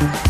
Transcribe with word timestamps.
Thank 0.00 0.26
you. 0.26 0.29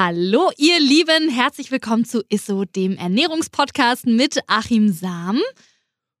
Hallo, 0.00 0.52
ihr 0.56 0.78
Lieben, 0.78 1.28
herzlich 1.28 1.72
willkommen 1.72 2.04
zu 2.04 2.22
Isso, 2.28 2.64
dem 2.64 2.96
Ernährungspodcast 2.96 4.06
mit 4.06 4.38
Achim 4.46 4.90
Sam. 4.92 5.40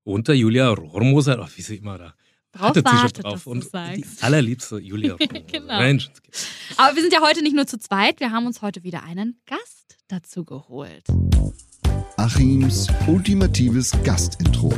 Und 0.02 0.26
der 0.26 0.34
Julia 0.34 0.70
Rohrmoser, 0.70 1.38
oh, 1.40 1.46
wie 1.54 1.62
sie 1.62 1.76
immer 1.76 1.96
da 1.96 2.14
Drauf 2.50 2.74
wartet 2.74 2.88
sie 2.88 2.92
schon 2.92 3.02
wartet, 3.02 3.24
drauf. 3.24 3.46
Und 3.46 3.72
die 3.72 4.04
allerliebste 4.20 4.78
Julia 4.80 5.14
Rohrmoser. 5.20 5.44
Genau. 5.46 5.78
Mensch. 5.78 6.10
Aber 6.76 6.96
wir 6.96 7.02
sind 7.02 7.12
ja 7.12 7.20
heute 7.20 7.40
nicht 7.40 7.54
nur 7.54 7.68
zu 7.68 7.78
zweit, 7.78 8.18
wir 8.18 8.32
haben 8.32 8.46
uns 8.46 8.62
heute 8.62 8.82
wieder 8.82 9.04
einen 9.04 9.40
Gast 9.46 9.96
dazu 10.08 10.44
geholt. 10.44 11.04
Achims 12.16 12.88
ultimatives 13.06 13.92
Gastintro. 14.02 14.72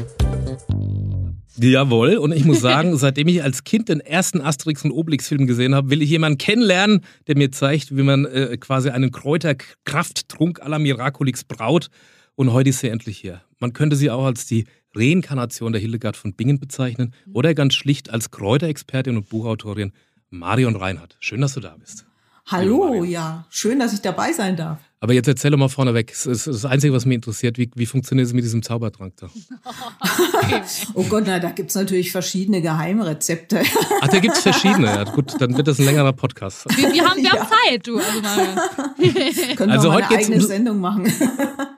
Jawohl, 1.57 2.17
und 2.17 2.33
ich 2.33 2.45
muss 2.45 2.61
sagen, 2.63 2.97
seitdem 2.97 3.29
ich 3.29 3.43
als 3.43 3.65
Kind 3.65 3.89
den 3.89 4.01
ersten 4.01 4.41
Asterix 4.41 4.85
und 4.85 4.93
Obelix-Film 4.93 5.47
gesehen 5.47 5.75
habe, 5.75 5.91
will 5.91 6.03
ich 6.03 6.11
jemanden 6.11 6.39
kennenlernen, 6.39 7.01
der 7.27 7.37
mir 7.37 7.51
zeigt, 7.51 7.97
wie 7.97 8.03
man 8.03 8.25
äh, 8.25 8.57
quasi 8.59 8.91
einen 8.91 9.11
Kräuterkrafttrunk 9.11 10.63
à 10.63 10.69
la 10.69 10.79
Miraculix 10.79 11.45
braut. 11.45 11.89
Und 12.35 12.53
heute 12.53 12.71
ist 12.71 12.81
sie 12.81 12.89
endlich 12.89 13.19
hier. 13.19 13.43
Man 13.59 13.73
könnte 13.73 13.97
sie 13.97 14.11
auch 14.11 14.25
als 14.25 14.47
die 14.47 14.65
Reinkarnation 14.95 15.73
der 15.73 15.81
Hildegard 15.81 16.17
von 16.17 16.35
Bingen 16.35 16.59
bezeichnen 16.59 17.15
oder 17.33 17.55
ganz 17.55 17.75
schlicht 17.75 18.11
als 18.11 18.31
Kräuterexpertin 18.31 19.17
und 19.17 19.29
Buchautorin 19.29 19.93
Marion 20.31 20.77
Reinhardt. 20.77 21.17
Schön, 21.21 21.41
dass 21.41 21.55
du 21.55 21.61
da 21.61 21.77
bist. 21.79 22.07
Hallo, 22.47 22.87
Hallo, 22.89 23.05
ja, 23.05 23.47
schön, 23.51 23.79
dass 23.79 23.93
ich 23.93 24.01
dabei 24.01 24.33
sein 24.33 24.57
darf. 24.57 24.81
Aber 25.03 25.15
jetzt 25.15 25.29
erzähl 25.29 25.51
doch 25.51 25.57
mal 25.57 25.69
vorneweg. 25.71 26.09
Das 26.09 26.27
ist 26.27 26.47
das 26.47 26.67
Einzige, 26.67 26.93
was 26.93 27.07
mich 27.07 27.15
interessiert. 27.15 27.57
Wie, 27.57 27.71
wie 27.75 27.87
funktioniert 27.87 28.27
es 28.29 28.35
mit 28.35 28.45
diesem 28.45 28.63
Zaubertrank 28.63 29.15
da? 29.17 29.31
Oh 30.95 31.05
Gott, 31.05 31.25
na, 31.27 31.39
da 31.39 31.51
gibt's 31.51 31.75
natürlich 31.75 32.13
verschiedene 32.13 32.61
Geheimrezepte. 32.61 33.63
Ach, 34.01 34.09
da 34.09 34.19
gibt 34.19 34.35
es 34.37 34.43
verschiedene. 34.43 34.87
Ja, 34.87 35.05
gut, 35.05 35.41
dann 35.41 35.57
wird 35.57 35.69
das 35.69 35.79
ein 35.79 35.85
längerer 35.85 36.13
Podcast. 36.13 36.67
Wir, 36.77 36.93
wir, 36.93 37.05
haben, 37.09 37.17
wir 37.19 37.25
Ja. 37.25 37.49
Zeit, 37.69 37.87
du. 37.87 37.99
Also. 37.99 38.21
Können 39.57 39.71
Also 39.71 39.89
wir 39.89 39.91
mal 39.91 39.97
heute 39.97 40.09
eine 40.09 40.17
geht's 40.19 40.27
eigene 40.29 40.43
um- 40.43 40.47
Sendung 40.49 40.81
machen. 40.81 41.13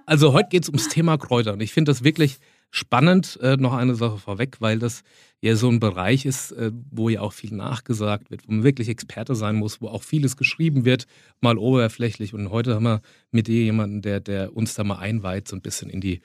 Also 0.07 0.33
heute 0.33 0.49
geht 0.51 0.63
es 0.65 0.69
ums 0.69 0.89
Thema 0.89 1.17
Kräuter. 1.19 1.53
Und 1.53 1.61
ich 1.61 1.73
finde 1.73 1.93
das 1.93 2.03
wirklich 2.03 2.39
spannend. 2.73 3.39
Äh, 3.41 3.57
noch 3.59 3.75
eine 3.75 3.95
Sache 3.95 4.19
vorweg, 4.19 4.57
weil 4.61 4.81
das 4.81 5.05
ja 5.41 5.55
so 5.55 5.69
ein 5.69 5.79
Bereich 5.79 6.25
ist, 6.25 6.51
äh, 6.53 6.73
wo 6.91 7.09
ja 7.09 7.21
auch 7.21 7.33
viel 7.33 7.55
nachgesagt 7.55 8.31
wird, 8.31 8.49
wo 8.49 8.53
man 8.53 8.65
wirklich 8.65 8.89
Experte 8.89 9.37
sein 9.37 9.57
muss, 9.57 9.81
wo 9.81 9.89
auch 9.89 10.03
vieles 10.03 10.37
geschrieben 10.37 10.85
wird, 10.85 11.07
mal 11.41 11.59
oberflächlich. 11.59 12.35
Und 12.35 12.51
heute 12.51 12.75
haben 12.75 12.85
wir 12.85 13.03
mit 13.31 13.47
dir 13.47 13.63
jemanden, 13.63 14.03
der, 14.03 14.19
der 14.19 14.57
uns 14.57 14.75
da 14.75 14.83
mal 14.83 14.99
einweiht, 14.99 15.47
so 15.47 15.55
ein 15.55 15.63
bisschen 15.63 15.91
in 15.91 16.01
die, 16.01 16.23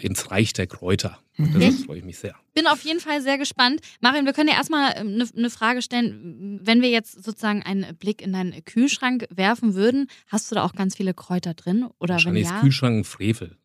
ins 0.00 0.30
Reich 0.30 0.54
der 0.54 0.66
Kräuter. 0.66 1.18
Mhm. 1.38 1.60
das 1.60 1.84
freue 1.84 1.98
ich 1.98 2.04
mich 2.04 2.18
sehr. 2.18 2.34
bin 2.54 2.66
auf 2.66 2.82
jeden 2.82 2.98
Fall 3.00 3.22
sehr 3.22 3.38
gespannt. 3.38 3.80
Marion, 4.00 4.24
wir 4.26 4.32
können 4.32 4.48
ja 4.48 4.56
erstmal 4.56 4.92
eine 4.94 5.26
eine 5.36 5.50
Frage 5.50 5.82
stellen. 5.82 6.60
Wenn 6.62 6.82
wir 6.82 6.90
jetzt 6.90 7.24
sozusagen 7.24 7.62
einen 7.62 7.96
Blick 7.96 8.20
in 8.20 8.32
deinen 8.32 8.64
Kühlschrank 8.64 9.26
werfen 9.30 9.74
würden, 9.74 10.08
hast 10.26 10.50
du 10.50 10.56
da 10.56 10.64
auch 10.64 10.72
ganz 10.74 10.96
viele 10.96 11.14
Kräuter 11.14 11.54
drin? 11.54 11.84
Oder 12.00 12.08
wenn 12.08 12.08
Wahrscheinlich 12.16 12.42
ist 12.44 12.50
ja? 12.50 12.60
Kühlschrank 12.60 12.98
ein 12.98 13.04
Frevel. 13.04 13.56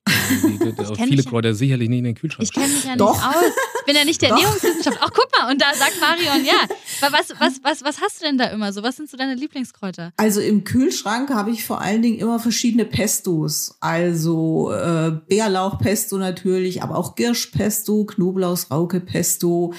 Also 0.77 0.95
viele 0.95 1.09
mich 1.17 1.25
ja- 1.25 1.29
Kräuter 1.31 1.53
sicherlich 1.53 1.89
nicht 1.89 1.99
in 1.99 2.03
den 2.05 2.15
Kühlschrank. 2.15 2.43
Ich 2.43 2.53
kenne 2.53 2.67
mich 2.67 2.83
ja 2.85 2.95
Doch. 2.95 3.13
nicht 3.15 3.25
aus. 3.25 3.43
Ich 3.79 3.85
bin 3.85 3.95
ja 3.95 4.05
nicht 4.05 4.21
der. 4.21 4.29
Ernährungswissenschaft. 4.29 4.97
Ach, 5.01 5.09
guck 5.13 5.27
mal, 5.37 5.51
und 5.51 5.61
da 5.61 5.73
sagt 5.73 5.99
Marion, 5.99 6.45
ja. 6.45 6.53
Aber 7.01 7.17
Was, 7.17 7.29
was, 7.39 7.59
was, 7.63 7.83
was 7.83 8.01
hast 8.01 8.21
du 8.21 8.25
denn 8.25 8.37
da 8.37 8.45
immer 8.45 8.71
so? 8.71 8.81
Was 8.83 8.95
sind 8.95 9.09
so 9.09 9.17
deine 9.17 9.35
Lieblingskräuter? 9.35 10.13
Also 10.17 10.39
im 10.39 10.63
Kühlschrank 10.63 11.29
habe 11.31 11.51
ich 11.51 11.65
vor 11.65 11.81
allen 11.81 12.01
Dingen 12.01 12.19
immer 12.19 12.39
verschiedene 12.39 12.85
Pestos. 12.85 13.75
Also 13.81 14.71
äh, 14.71 15.11
Bärlauchpesto 15.27 16.17
natürlich, 16.17 16.81
aber 16.81 16.95
auch 16.97 17.15
Girschpesto, 17.15 17.62
Knoblauchsrauke-Pesto 18.05 19.73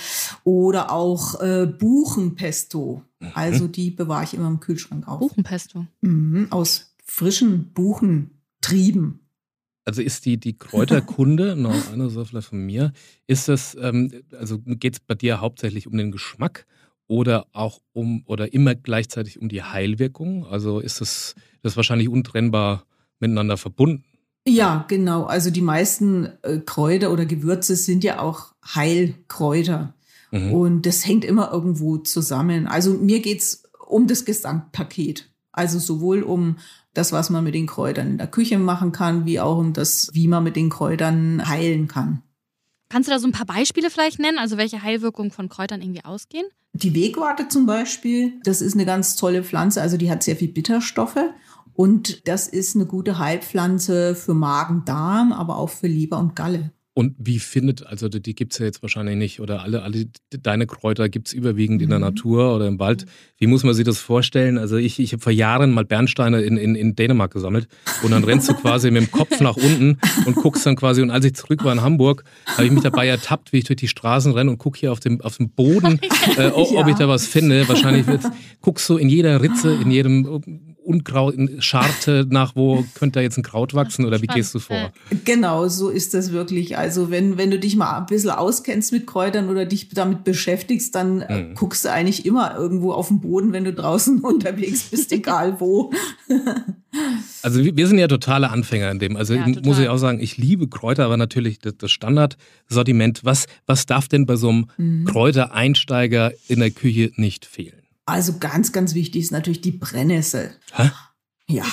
oder 0.45 0.93
auch 0.93 1.41
äh, 1.41 1.67
Buchenpesto. 1.67 3.03
Also 3.33 3.69
die 3.69 3.91
bewahre 3.91 4.25
ich 4.25 4.35
immer 4.35 4.49
im 4.49 4.61
Kühlschrank 4.61 5.09
auf. 5.09 5.21
Buchenpesto. 5.21 5.87
Mhm, 6.01 6.49
aus 6.51 6.95
frischen 7.05 7.73
Buchentrieben. 7.73 9.21
Also 9.85 10.01
ist 10.03 10.25
die, 10.25 10.39
die 10.39 10.59
Kräuterkunde, 10.59 11.57
noch 11.61 11.93
eine 11.93 12.09
Sache 12.11 12.27
vielleicht 12.27 12.49
von 12.49 12.65
mir, 12.65 12.93
ist 13.27 13.49
das, 13.49 13.77
ähm, 13.81 14.11
also 14.39 14.59
geht 14.59 14.95
es 14.95 15.01
bei 15.01 15.15
dir 15.15 15.41
hauptsächlich 15.41 15.87
um 15.87 15.97
den 15.97 16.11
Geschmack 16.11 16.67
oder 17.07 17.47
auch 17.53 17.81
um 17.93 18.23
oder 18.27 18.53
immer 18.55 18.75
gleichzeitig 18.75 19.39
um 19.39 19.49
die 19.49 19.63
Heilwirkung? 19.63 20.47
Also 20.47 20.81
ist 20.81 21.01
das, 21.01 21.35
das 21.63 21.77
wahrscheinlich 21.77 22.09
untrennbar 22.09 22.87
miteinander 23.21 23.57
verbunden? 23.57 24.05
Ja, 24.47 24.85
genau. 24.89 25.25
Also 25.25 25.51
die 25.51 25.63
meisten 25.63 26.29
äh, 26.43 26.59
Kräuter 26.59 27.13
oder 27.13 27.25
Gewürze 27.25 27.77
sind 27.77 28.05
ja 28.05 28.21
auch 28.21 28.53
Heilkräuter. 28.75 29.95
Mhm. 30.31 30.53
Und 30.53 30.87
das 30.87 31.07
hängt 31.07 31.25
immer 31.25 31.51
irgendwo 31.53 31.99
zusammen. 31.99 32.67
Also 32.67 32.93
mir 32.93 33.21
geht's 33.21 33.63
um 33.87 34.07
das 34.07 34.25
Gesamtpaket. 34.25 35.31
Also 35.53 35.79
sowohl 35.79 36.23
um 36.23 36.57
das, 36.93 37.13
was 37.13 37.31
man 37.31 37.45
mit 37.45 37.55
den 37.55 37.67
Kräutern 37.67 38.09
in 38.09 38.19
der 38.19 38.27
Küche 38.27 38.59
machen 38.59 38.93
kann, 38.93 39.25
wie 39.25 39.41
auch 39.41 39.59
um 39.59 39.73
das, 39.73 40.11
wie 40.13 40.29
man 40.29 40.45
mit 40.45 40.57
den 40.57 40.71
Kräutern 40.71 41.49
heilen 41.49 41.89
kann. 41.89 42.23
Kannst 42.89 43.09
du 43.09 43.13
da 43.13 43.19
so 43.19 43.27
ein 43.27 43.33
paar 43.33 43.47
Beispiele 43.47 43.91
vielleicht 43.91 44.19
nennen? 44.19 44.39
Also 44.39 44.57
welche 44.57 44.83
Heilwirkungen 44.83 45.31
von 45.31 45.49
Kräutern 45.49 45.81
irgendwie 45.81 46.05
ausgehen? 46.05 46.47
Die 46.75 46.95
Wegwarte 46.95 47.49
zum 47.49 47.67
Beispiel, 47.67 48.35
das 48.45 48.61
ist 48.61 48.75
eine 48.75 48.85
ganz 48.85 49.17
tolle 49.17 49.43
Pflanze. 49.43 49.81
Also 49.81 49.97
die 49.97 50.11
hat 50.11 50.23
sehr 50.23 50.37
viel 50.37 50.49
Bitterstoffe. 50.49 51.19
Und 51.75 52.27
das 52.29 52.49
ist 52.49 52.75
eine 52.77 52.87
gute 52.87 53.19
Heilpflanze 53.19 54.15
für 54.15 54.35
Magen, 54.35 54.85
Darm, 54.85 55.33
aber 55.33 55.57
auch 55.59 55.71
für 55.71 55.87
Leber 55.89 56.19
und 56.19 56.35
Galle. 56.37 56.71
Und 56.97 57.17
wie 57.19 57.41
findet, 57.41 57.85
also 57.85 58.09
die, 58.09 58.37
gibt 58.37 58.53
es 58.53 58.61
ja 58.61 58.67
jetzt 58.67 58.81
wahrscheinlich 58.81 59.17
nicht, 59.17 59.41
oder 59.41 59.63
alle, 59.63 59.83
alle 59.83 60.07
deine 60.31 60.69
Kräuter 60.69 61.09
gibt 61.09 61.27
es 61.27 61.33
überwiegend 61.33 61.83
in 61.83 61.89
der 61.91 61.99
Mhm. 61.99 62.05
Natur 62.05 62.55
oder 62.55 62.69
im 62.69 62.79
Wald. 62.79 63.07
Wie 63.37 63.49
muss 63.49 63.65
man 63.65 63.75
sich 63.75 63.85
das 63.85 63.99
vorstellen? 63.99 64.59
Also 64.59 64.77
ich, 64.77 65.01
ich 65.01 65.13
habe 65.13 65.21
vor 65.21 65.33
Jahren 65.33 65.73
mal 65.73 65.85
Bernsteine 65.85 66.43
in, 66.43 66.57
in, 66.57 66.77
in 66.77 66.95
Dänemark 66.95 67.33
gesammelt 67.33 67.67
und 68.05 68.13
dann 68.13 68.23
rennst 68.23 68.49
du 68.49 68.55
quasi 68.63 68.93
mit 68.93 69.03
dem 69.03 69.11
Kopf 69.11 69.41
nach 69.41 69.57
unten 69.57 69.99
und 70.25 70.37
guckst 70.37 70.65
dann 70.67 70.77
quasi, 70.77 71.03
und 71.03 71.11
als 71.11 71.25
ich 71.25 71.35
zurück 71.35 71.65
war 71.65 71.73
in 71.73 71.83
Hamburg, 71.83 72.23
habe 72.47 72.67
ich 72.67 72.71
mich 72.71 72.85
dabei 72.85 73.09
ertappt, 73.09 73.53
wie 73.53 73.59
ich 73.59 73.65
durch 73.65 73.79
die 73.79 73.89
Straßen 73.89 74.31
renne 74.31 74.53
und 74.53 74.59
gucke 74.59 74.79
hier 74.79 74.93
auf 74.93 75.01
dem, 75.01 75.21
auf 75.21 75.39
dem 75.39 75.51
Boden, 75.51 75.99
äh, 76.37 76.47
ob, 76.51 76.69
ob 76.71 76.75
Ja. 76.75 76.89
ich 76.89 76.95
da 76.95 77.09
was 77.09 77.27
finde. 77.27 77.69
Wahrscheinlich 77.69 78.07
guckst 78.61 78.89
du 78.89 78.99
in 78.99 79.09
jeder 79.09 79.43
Ritze, 79.43 79.75
in 79.75 79.91
jedem 79.91 80.29
Unkraut, 80.85 81.35
in 81.35 81.63
Scharte 81.63 82.27
nach, 82.29 82.55
wo 82.57 82.85
könnte 82.95 83.19
da 83.19 83.23
jetzt 83.23 83.37
ein 83.39 83.43
Kraut 83.43 83.73
wachsen 83.75 84.05
oder 84.05 84.21
wie 84.23 84.27
gehst 84.27 84.55
du 84.55 84.59
vor? 84.59 84.93
Genau, 85.25 85.69
so 85.69 85.89
ist 85.89 86.13
das 86.15 86.31
wirklich. 86.33 86.77
Also 86.77 87.11
wenn, 87.11 87.39
wenn 87.39 87.51
du 87.51 87.59
dich 87.59 87.75
mal 87.77 87.99
ein 87.99 88.07
bisschen 88.07 88.31
auskennst 88.31 88.93
mit 88.93 89.07
Kräutern 89.07 89.49
oder 89.49 89.65
dich 89.65 89.89
damit 89.89 90.25
beschäftigst, 90.25 90.95
dann 90.95 91.23
äh, 91.23 91.43
Mhm. 91.43 91.55
guckst 91.55 91.85
du 91.85 91.91
eigentlich 91.91 92.27
immer 92.27 92.55
irgendwo 92.57 92.93
auf 92.93 93.09
den 93.09 93.21
Boden, 93.21 93.53
wenn 93.53 93.65
du 93.65 93.73
draußen 93.73 94.21
unterwegs 94.25 94.85
bist, 94.91 95.11
egal 95.13 95.59
wo. 95.61 95.91
Also 97.43 97.61
wir 97.65 97.89
sind 97.89 97.99
ja 97.99 98.07
totale 98.07 98.51
Anfänger 98.51 98.89
in 98.91 99.01
dem. 99.01 99.17
Also 99.17 99.35
Ja, 99.35 99.47
ich- 99.49 99.63
muss 99.65 99.79
ich 99.81 99.89
auch 99.89 99.97
sagen, 99.99 100.21
ich 100.21 100.37
liebe 100.39 100.69
Kräuter, 100.69 101.05
aber 101.05 101.17
natürlich 101.17 101.59
das, 101.59 101.75
das 101.77 101.91
Standardsortiment. 101.91 103.25
Was, 103.25 103.47
was 103.67 103.87
darf 103.87 104.07
denn 104.07 104.27
bei 104.27 104.37
so 104.37 104.49
einem 104.51 104.67
Mhm. 104.79 105.05
Kräutereinsteiger 105.05 106.33
in 106.49 106.61
der 106.61 106.71
Küche 106.71 107.11
nicht 107.17 107.45
fehlen? 107.47 107.81
Also 108.07 108.39
ganz, 108.39 108.73
ganz 108.73 108.95
wichtig 108.95 109.23
ist 109.23 109.33
natürlich 109.33 109.61
die 109.61 109.73
Brennnessel. 109.73 110.55
Hä? 110.73 110.91
Ja. 111.47 111.65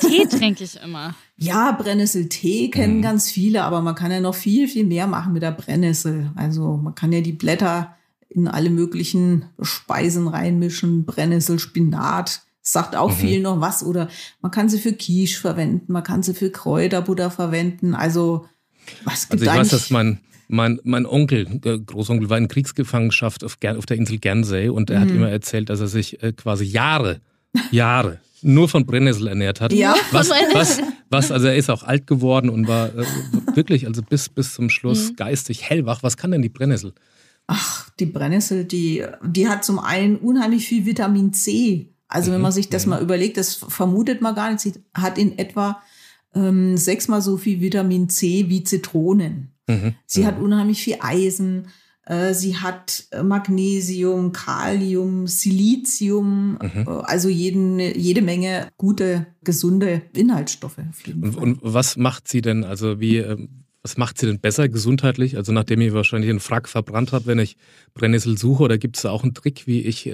Tee 0.00 0.26
trinke 0.26 0.64
ich 0.64 0.80
immer. 0.82 1.14
Ja, 1.42 1.72
Brennnesseltee 1.72 2.68
kennen 2.68 2.98
Mhm. 2.98 3.02
ganz 3.02 3.30
viele, 3.30 3.64
aber 3.64 3.80
man 3.80 3.94
kann 3.94 4.10
ja 4.10 4.20
noch 4.20 4.34
viel, 4.34 4.68
viel 4.68 4.84
mehr 4.84 5.06
machen 5.06 5.32
mit 5.32 5.42
der 5.42 5.52
Brennnessel. 5.52 6.30
Also 6.36 6.76
man 6.76 6.94
kann 6.94 7.12
ja 7.12 7.22
die 7.22 7.32
Blätter 7.32 7.96
in 8.28 8.46
alle 8.46 8.68
möglichen 8.68 9.46
Speisen 9.62 10.28
reinmischen, 10.28 11.06
Brennnessel, 11.06 11.58
Spinat. 11.58 12.42
Sagt 12.60 12.94
auch 12.94 13.08
mhm. 13.08 13.16
viel 13.16 13.40
noch 13.40 13.58
was. 13.62 13.82
Oder 13.82 14.10
man 14.42 14.52
kann 14.52 14.68
sie 14.68 14.78
für 14.78 14.92
Quiche 14.92 15.40
verwenden, 15.40 15.90
man 15.90 16.02
kann 16.02 16.22
sie 16.22 16.34
für 16.34 16.50
Kräuterbutter 16.50 17.30
verwenden. 17.30 17.94
Also 17.94 18.46
was 19.04 19.30
gibt 19.30 19.40
Also 19.40 19.52
ich 19.52 19.58
weiß, 19.60 19.68
dass 19.70 19.88
mein, 19.88 20.20
mein, 20.50 20.80
mein 20.82 21.06
Onkel, 21.06 21.46
Großonkel, 21.86 22.28
war 22.28 22.38
in 22.38 22.48
Kriegsgefangenschaft 22.48 23.44
auf, 23.44 23.56
auf 23.76 23.86
der 23.86 23.96
Insel 23.96 24.18
Guernsey 24.18 24.68
und 24.68 24.90
er 24.90 25.00
mhm. 25.00 25.02
hat 25.02 25.10
immer 25.10 25.30
erzählt, 25.30 25.70
dass 25.70 25.80
er 25.80 25.86
sich 25.86 26.22
äh, 26.22 26.32
quasi 26.32 26.64
Jahre, 26.64 27.20
Jahre 27.70 28.20
nur 28.42 28.68
von 28.68 28.86
Brennnessel 28.86 29.28
ernährt 29.28 29.60
hat. 29.60 29.72
Ja, 29.72 29.94
was, 30.12 30.30
was, 30.30 30.80
was, 31.08 31.30
also 31.30 31.46
er 31.46 31.56
ist 31.56 31.70
auch 31.70 31.82
alt 31.82 32.06
geworden 32.06 32.48
und 32.50 32.68
war 32.68 32.88
äh, 32.88 33.04
wirklich, 33.54 33.86
also 33.86 34.02
bis, 34.02 34.28
bis 34.28 34.54
zum 34.54 34.70
Schluss 34.70 35.10
mhm. 35.10 35.16
geistig 35.16 35.68
hellwach. 35.68 36.02
Was 36.02 36.16
kann 36.16 36.30
denn 36.30 36.42
die 36.42 36.48
Brennnessel? 36.48 36.94
Ach, 37.46 37.90
die 37.98 38.06
Brennnessel, 38.06 38.64
die, 38.64 39.04
die 39.24 39.48
hat 39.48 39.64
zum 39.64 39.78
einen 39.78 40.16
unheimlich 40.16 40.66
viel 40.66 40.86
Vitamin 40.86 41.32
C. 41.32 41.90
Also 42.08 42.30
mhm. 42.30 42.36
wenn 42.36 42.42
man 42.42 42.52
sich 42.52 42.68
das 42.68 42.86
mhm. 42.86 42.90
mal 42.90 43.02
überlegt, 43.02 43.36
das 43.36 43.54
vermutet 43.54 44.20
man 44.20 44.34
gar 44.34 44.50
nicht, 44.50 44.60
sie 44.60 44.74
hat 44.94 45.18
in 45.18 45.38
etwa 45.38 45.82
ähm, 46.34 46.76
sechsmal 46.76 47.22
so 47.22 47.36
viel 47.36 47.60
Vitamin 47.60 48.08
C 48.08 48.48
wie 48.48 48.64
Zitronen. 48.64 49.49
Mhm. 49.68 49.94
Sie 50.06 50.26
hat 50.26 50.38
mhm. 50.38 50.44
unheimlich 50.44 50.82
viel 50.82 50.96
Eisen. 51.00 51.68
Äh, 52.10 52.34
sie 52.34 52.56
hat 52.56 53.04
äh, 53.12 53.22
Magnesium, 53.22 54.32
Kalium, 54.32 55.28
Silizium, 55.28 56.58
mhm. 56.60 56.84
Äh, 56.86 56.90
also 57.04 57.28
jeden, 57.28 57.78
jede 57.78 58.20
Menge 58.20 58.68
gute, 58.76 59.26
gesunde 59.44 60.02
Inhaltsstoffe. 60.12 60.78
Und, 61.06 61.36
und, 61.36 61.58
was 61.62 61.96
macht 61.96 62.26
sie 62.26 62.40
denn, 62.40 62.64
also 62.64 63.00
wie, 63.00 63.24
was 63.82 63.96
macht 63.96 64.18
sie 64.18 64.26
denn 64.26 64.40
besser 64.40 64.68
gesundheitlich? 64.68 65.36
Also 65.36 65.52
nachdem 65.52 65.80
ich 65.82 65.92
wahrscheinlich 65.92 66.30
einen 66.30 66.40
Frack 66.40 66.68
verbrannt 66.68 67.12
habe, 67.12 67.26
wenn 67.26 67.38
ich 67.38 67.56
Brennnessel 67.94 68.36
suche, 68.36 68.64
oder 68.64 68.76
gibt 68.76 68.96
es 68.96 69.02
da 69.02 69.10
auch 69.10 69.22
einen 69.22 69.34
Trick, 69.34 69.66
wie 69.66 69.82
ich 69.82 70.10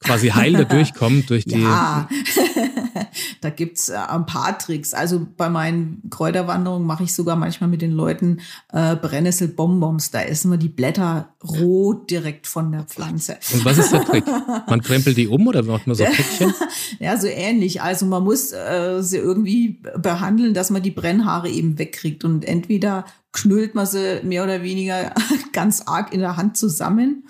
quasi 0.00 0.28
heil 0.28 0.52
da 0.54 0.64
durchkommen 0.64 1.26
durch 1.26 1.44
die. 1.44 1.60
Ja, 1.60 2.08
da 3.40 3.50
gibt's 3.50 3.88
äh, 3.88 3.96
ein 3.96 4.26
paar 4.26 4.58
Tricks. 4.58 4.94
Also 4.94 5.26
bei 5.36 5.48
meinen 5.48 6.02
Kräuterwanderungen 6.10 6.86
mache 6.86 7.04
ich 7.04 7.14
sogar 7.14 7.36
manchmal 7.36 7.68
mit 7.68 7.82
den 7.82 7.92
Leuten 7.92 8.40
äh, 8.72 8.96
Brennnesselbonbons. 8.96 10.10
Da 10.10 10.22
essen 10.22 10.50
wir 10.50 10.58
die 10.58 10.68
Blätter 10.68 11.34
roh 11.42 11.94
direkt 11.94 12.46
von 12.46 12.72
der 12.72 12.84
Pflanze. 12.84 13.38
Und 13.52 13.64
was 13.64 13.78
ist 13.78 13.92
der 13.92 14.04
Trick? 14.04 14.24
Man 14.68 14.82
krempelt 14.82 15.16
die 15.16 15.28
um 15.28 15.46
oder 15.46 15.62
macht 15.62 15.86
man 15.86 15.96
so 15.96 16.04
Päckchen? 16.18 16.52
ja, 16.98 17.16
so 17.16 17.26
ähnlich. 17.26 17.82
Also 17.82 18.06
man 18.06 18.24
muss 18.24 18.52
äh, 18.52 19.02
sie 19.02 19.18
irgendwie 19.18 19.82
behandeln, 19.96 20.54
dass 20.54 20.70
man 20.70 20.82
die 20.82 20.90
Brennhaare 20.90 21.48
eben 21.48 21.78
wegkriegt. 21.78 22.24
Und 22.24 22.44
entweder 22.44 23.04
knüllt 23.32 23.74
man 23.74 23.86
sie 23.86 24.20
mehr 24.22 24.42
oder 24.42 24.62
weniger 24.62 25.12
ganz 25.52 25.82
arg 25.86 26.12
in 26.12 26.20
der 26.20 26.36
Hand 26.36 26.56
zusammen 26.56 27.24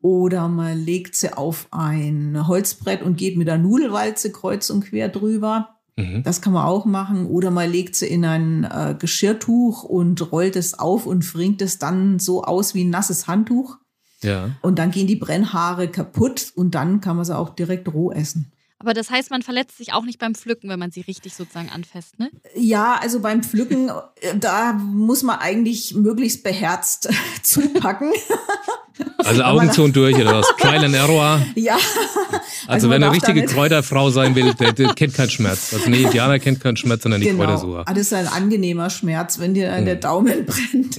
oder 0.00 0.48
man 0.48 0.78
legt 0.78 1.16
sie 1.16 1.36
auf 1.36 1.68
ein 1.70 2.46
Holzbrett 2.46 3.02
und 3.02 3.16
geht 3.16 3.36
mit 3.36 3.48
der 3.48 3.58
Nudelwalze 3.58 4.30
kreuz 4.30 4.70
und 4.70 4.84
quer 4.86 5.08
drüber. 5.18 5.76
Mhm. 5.96 6.22
Das 6.22 6.40
kann 6.40 6.52
man 6.52 6.64
auch 6.64 6.84
machen. 6.84 7.26
Oder 7.26 7.50
man 7.50 7.70
legt 7.70 7.96
sie 7.96 8.06
in 8.06 8.24
ein 8.24 8.64
äh, 8.64 8.94
Geschirrtuch 8.98 9.82
und 9.82 10.32
rollt 10.32 10.56
es 10.56 10.78
auf 10.78 11.06
und 11.06 11.24
fringt 11.24 11.60
es 11.60 11.78
dann 11.78 12.18
so 12.18 12.44
aus 12.44 12.74
wie 12.74 12.84
ein 12.84 12.90
nasses 12.90 13.26
Handtuch. 13.26 13.76
Ja. 14.22 14.50
Und 14.62 14.78
dann 14.78 14.90
gehen 14.90 15.06
die 15.06 15.16
Brennhaare 15.16 15.88
kaputt 15.88 16.52
und 16.54 16.74
dann 16.74 17.00
kann 17.00 17.16
man 17.16 17.24
sie 17.24 17.36
auch 17.36 17.50
direkt 17.50 17.92
roh 17.92 18.10
essen. 18.10 18.52
Aber 18.80 18.94
das 18.94 19.10
heißt, 19.10 19.30
man 19.30 19.42
verletzt 19.42 19.76
sich 19.76 19.92
auch 19.92 20.04
nicht 20.04 20.20
beim 20.20 20.36
Pflücken, 20.36 20.68
wenn 20.70 20.78
man 20.78 20.92
sie 20.92 21.00
richtig 21.00 21.34
sozusagen 21.34 21.68
anfasst, 21.68 22.18
ne? 22.20 22.30
Ja, 22.54 22.96
also 23.00 23.20
beim 23.20 23.42
Pflücken, 23.42 23.90
äh, 24.20 24.38
da 24.38 24.72
muss 24.72 25.24
man 25.24 25.40
eigentlich 25.40 25.94
möglichst 25.94 26.44
beherzt 26.44 27.08
zupacken. 27.42 28.12
Also 29.18 29.42
Augen 29.42 29.72
zu 29.72 29.82
und 29.82 29.96
durch 29.96 30.16
oder 30.16 30.38
was? 30.38 30.46
Trial 30.58 30.84
and 30.84 30.94
Error. 30.94 31.40
Ja. 31.54 31.74
Also, 31.74 32.86
also 32.86 32.90
wenn 32.90 33.02
eine 33.02 33.12
richtige 33.12 33.44
Kräuterfrau 33.44 34.10
sein 34.10 34.34
will, 34.34 34.54
der, 34.54 34.72
der, 34.72 34.94
kennt 34.94 35.14
keinen 35.14 35.30
Schmerz. 35.30 35.72
Also 35.74 35.90
nee, 35.90 36.02
Indianer 36.02 36.38
kennt 36.38 36.60
keinen 36.60 36.76
Schmerz, 36.76 37.02
sondern 37.02 37.20
die 37.20 37.28
genau. 37.28 37.44
Kräutersucher. 37.44 37.84
Ah, 37.86 37.94
das 37.94 38.02
ist 38.02 38.12
ein 38.12 38.28
angenehmer 38.28 38.90
Schmerz, 38.90 39.38
wenn 39.38 39.54
dir 39.54 39.74
hm. 39.74 39.84
der 39.84 39.96
Daumen 39.96 40.46
brennt. 40.46 40.96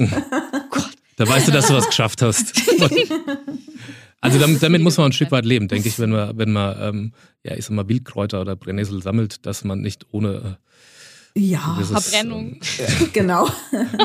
Gott. 0.69 0.89
Da 1.15 1.27
weißt 1.27 1.47
du, 1.47 1.51
dass 1.51 1.67
du 1.67 1.73
was 1.73 1.87
geschafft 1.87 2.21
hast. 2.21 2.53
Also 4.21 4.37
damit, 4.37 4.61
damit, 4.61 4.81
muss 4.81 4.97
man 4.97 5.07
ein 5.07 5.13
Stück 5.13 5.31
weit 5.31 5.45
leben, 5.45 5.67
denke 5.67 5.87
ich, 5.87 5.97
wenn 5.99 6.09
man, 6.09 6.37
wenn 6.37 6.51
man, 6.51 6.77
ähm, 6.81 7.11
ja, 7.43 7.55
ich 7.55 7.65
sag 7.65 7.71
mal, 7.71 7.87
Wildkräuter 7.87 8.41
oder 8.41 8.55
Brennnessel 8.55 9.01
sammelt, 9.01 9.45
dass 9.45 9.63
man 9.63 9.79
nicht 9.81 10.07
ohne 10.11 10.29
äh, 10.29 10.69
ja, 11.35 11.77
dieses, 11.79 11.91
Verbrennung. 11.91 12.59
Äh, 12.79 13.05
genau. 13.13 13.47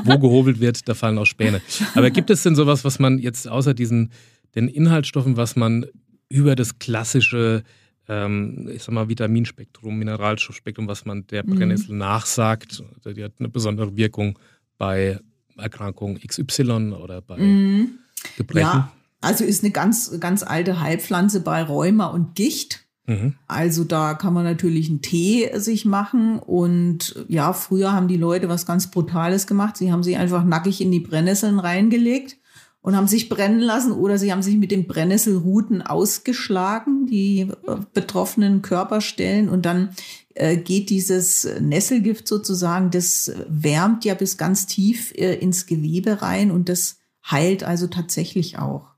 wo 0.05 0.19
gehobelt 0.19 0.61
wird, 0.61 0.89
da 0.89 0.95
fallen 0.95 1.19
auch 1.19 1.27
Späne. 1.27 1.61
Aber 1.95 2.11
gibt 2.11 2.31
es 2.31 2.43
denn 2.43 2.55
sowas, 2.55 2.85
was 2.85 2.99
man 2.99 3.19
jetzt 3.19 3.49
außer 3.49 3.75
diesen 3.75 4.11
den 4.55 4.69
Inhaltsstoffen, 4.69 5.37
was 5.37 5.57
man 5.57 5.87
über 6.29 6.55
das 6.57 6.79
klassische, 6.79 7.63
ähm, 8.09 8.69
ich 8.73 8.83
sag 8.83 8.95
mal, 8.95 9.09
Vitaminspektrum, 9.09 9.97
Mineralstoffspektrum, 9.97 10.89
was 10.89 11.05
man 11.05 11.27
der 11.27 11.45
mhm. 11.45 11.57
Brennnessel 11.57 11.93
mhm. 11.93 11.99
nachsagt, 11.99 12.83
die 13.05 13.25
hat 13.25 13.33
eine 13.39 13.49
besondere 13.49 13.97
Wirkung 13.97 14.39
bei 14.79 15.19
Erkrankungen 15.57 16.19
XY 16.19 16.93
oder 16.93 17.21
bei 17.21 17.39
mhm. 17.39 17.99
Gebrechen? 18.37 18.67
Ja. 18.67 18.93
Also 19.21 19.45
ist 19.45 19.65
eine 19.65 19.73
ganz, 19.73 20.19
ganz 20.21 20.43
alte 20.43 20.81
Heilpflanze 20.81 21.41
bei 21.41 21.63
Rheuma 21.63 22.07
und 22.07 22.35
Gicht. 22.35 22.84
Mhm. 23.07 23.35
Also 23.47 23.85
da 23.85 24.15
kann 24.15 24.33
man 24.33 24.45
natürlich 24.45 24.89
einen 24.89 25.03
Tee 25.03 25.51
sich 25.55 25.85
machen 25.85 26.39
und 26.39 27.25
ja, 27.29 27.53
früher 27.53 27.93
haben 27.93 28.09
die 28.09 28.17
Leute 28.17 28.49
was 28.49 28.67
ganz 28.67 28.91
Brutales 28.91 29.47
gemacht. 29.47 29.77
Sie 29.77 29.93
haben 29.93 30.03
sich 30.03 30.17
einfach 30.17 30.45
nackig 30.45 30.81
in 30.81 30.91
die 30.91 31.01
Brennnesseln 31.01 31.59
reingelegt 31.59 32.39
und 32.81 32.97
haben 32.97 33.07
sich 33.07 33.29
brennen 33.29 33.61
lassen 33.61 33.93
oder 33.93 34.19
sie 34.19 34.33
haben 34.33 34.43
sich 34.43 34.57
mit 34.57 34.71
den 34.71 34.87
Brennnesselruten 34.87 35.83
ausgeschlagen, 35.83 37.07
die 37.07 37.41
äh, 37.41 37.77
betroffenen 37.93 38.63
Körperstellen 38.63 39.49
und 39.49 39.67
dann 39.67 39.91
äh, 40.35 40.57
geht 40.57 40.91
dieses 40.91 41.49
Nesselgift 41.61 42.27
sozusagen, 42.27 42.91
das 42.91 43.33
wärmt 43.49 44.05
ja 44.05 44.15
bis 44.15 44.39
ganz 44.39 44.67
tief 44.67 45.13
äh, 45.15 45.35
ins 45.35 45.67
Gewebe 45.67 46.23
rein 46.23 46.51
und 46.51 46.69
das 46.69 46.99
heilt 47.31 47.65
also 47.65 47.87
tatsächlich 47.87 48.59
auch. 48.59 48.94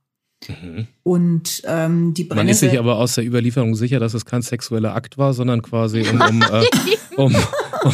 Mhm. 0.48 0.86
Und 1.02 1.62
ähm, 1.66 2.14
die 2.14 2.24
Brennnessel. 2.24 2.36
Man 2.36 2.48
ist 2.48 2.60
sich 2.60 2.78
aber 2.78 2.96
aus 2.96 3.14
der 3.14 3.26
Überlieferung 3.26 3.74
sicher, 3.74 3.98
dass 3.98 4.14
es 4.14 4.24
kein 4.24 4.42
sexueller 4.42 4.94
Akt 4.94 5.18
war, 5.18 5.32
sondern 5.32 5.62
quasi 5.62 6.02
um, 6.02 6.20
um, 6.20 6.42
äh, 6.42 6.64
um, 7.16 7.34
um 7.84 7.92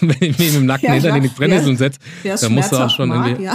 wenn 0.00 0.16
ich 0.20 0.38
mich 0.38 0.52
mit 0.52 0.54
dem 0.54 0.66
nackten 0.66 0.88
ja, 0.88 0.94
Hintern 0.94 1.16
in 1.16 1.22
die 1.22 1.28
Brennnesseln 1.28 1.76
setze, 1.76 1.98
dann 2.24 2.52
musst 2.52 2.72
du 2.72 2.76
auch 2.76 2.90
schon 2.90 3.08
mag, 3.08 3.28
irgendwie. 3.28 3.44
Ja. 3.44 3.54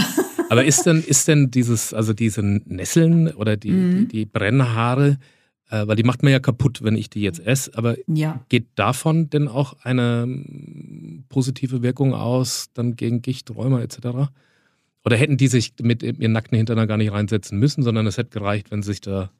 Aber 0.49 0.65
ist 0.65 0.85
denn, 0.85 1.03
ist 1.03 1.27
denn 1.27 1.51
dieses, 1.51 1.93
also 1.93 2.13
diese 2.13 2.43
Nesseln 2.43 3.29
oder 3.29 3.57
die, 3.57 3.71
mhm. 3.71 4.07
die, 4.07 4.19
die, 4.19 4.25
Brennhaare, 4.25 5.17
äh, 5.69 5.87
weil 5.87 5.95
die 5.95 6.03
macht 6.03 6.23
man 6.23 6.31
ja 6.31 6.39
kaputt, 6.39 6.83
wenn 6.83 6.95
ich 6.95 7.09
die 7.09 7.21
jetzt 7.21 7.45
esse, 7.45 7.71
aber 7.75 7.95
ja. 8.07 8.45
geht 8.49 8.67
davon 8.75 9.29
denn 9.29 9.47
auch 9.47 9.75
eine 9.83 10.27
positive 11.29 11.81
Wirkung 11.81 12.13
aus, 12.13 12.67
dann 12.73 12.95
gegen 12.95 13.21
Gicht, 13.21 13.49
Rheuma 13.55 13.81
etc.? 13.81 14.29
Oder 15.05 15.17
hätten 15.17 15.37
die 15.37 15.47
sich 15.47 15.73
mit 15.81 16.01
ihren 16.01 16.31
nackten 16.31 16.57
Hintern 16.57 16.87
gar 16.87 16.97
nicht 16.97 17.11
reinsetzen 17.11 17.59
müssen, 17.59 17.83
sondern 17.83 18.07
es 18.07 18.17
hätte 18.17 18.39
gereicht, 18.39 18.71
wenn 18.71 18.81
sie 18.81 18.91
sich 18.91 19.01
da, 19.01 19.31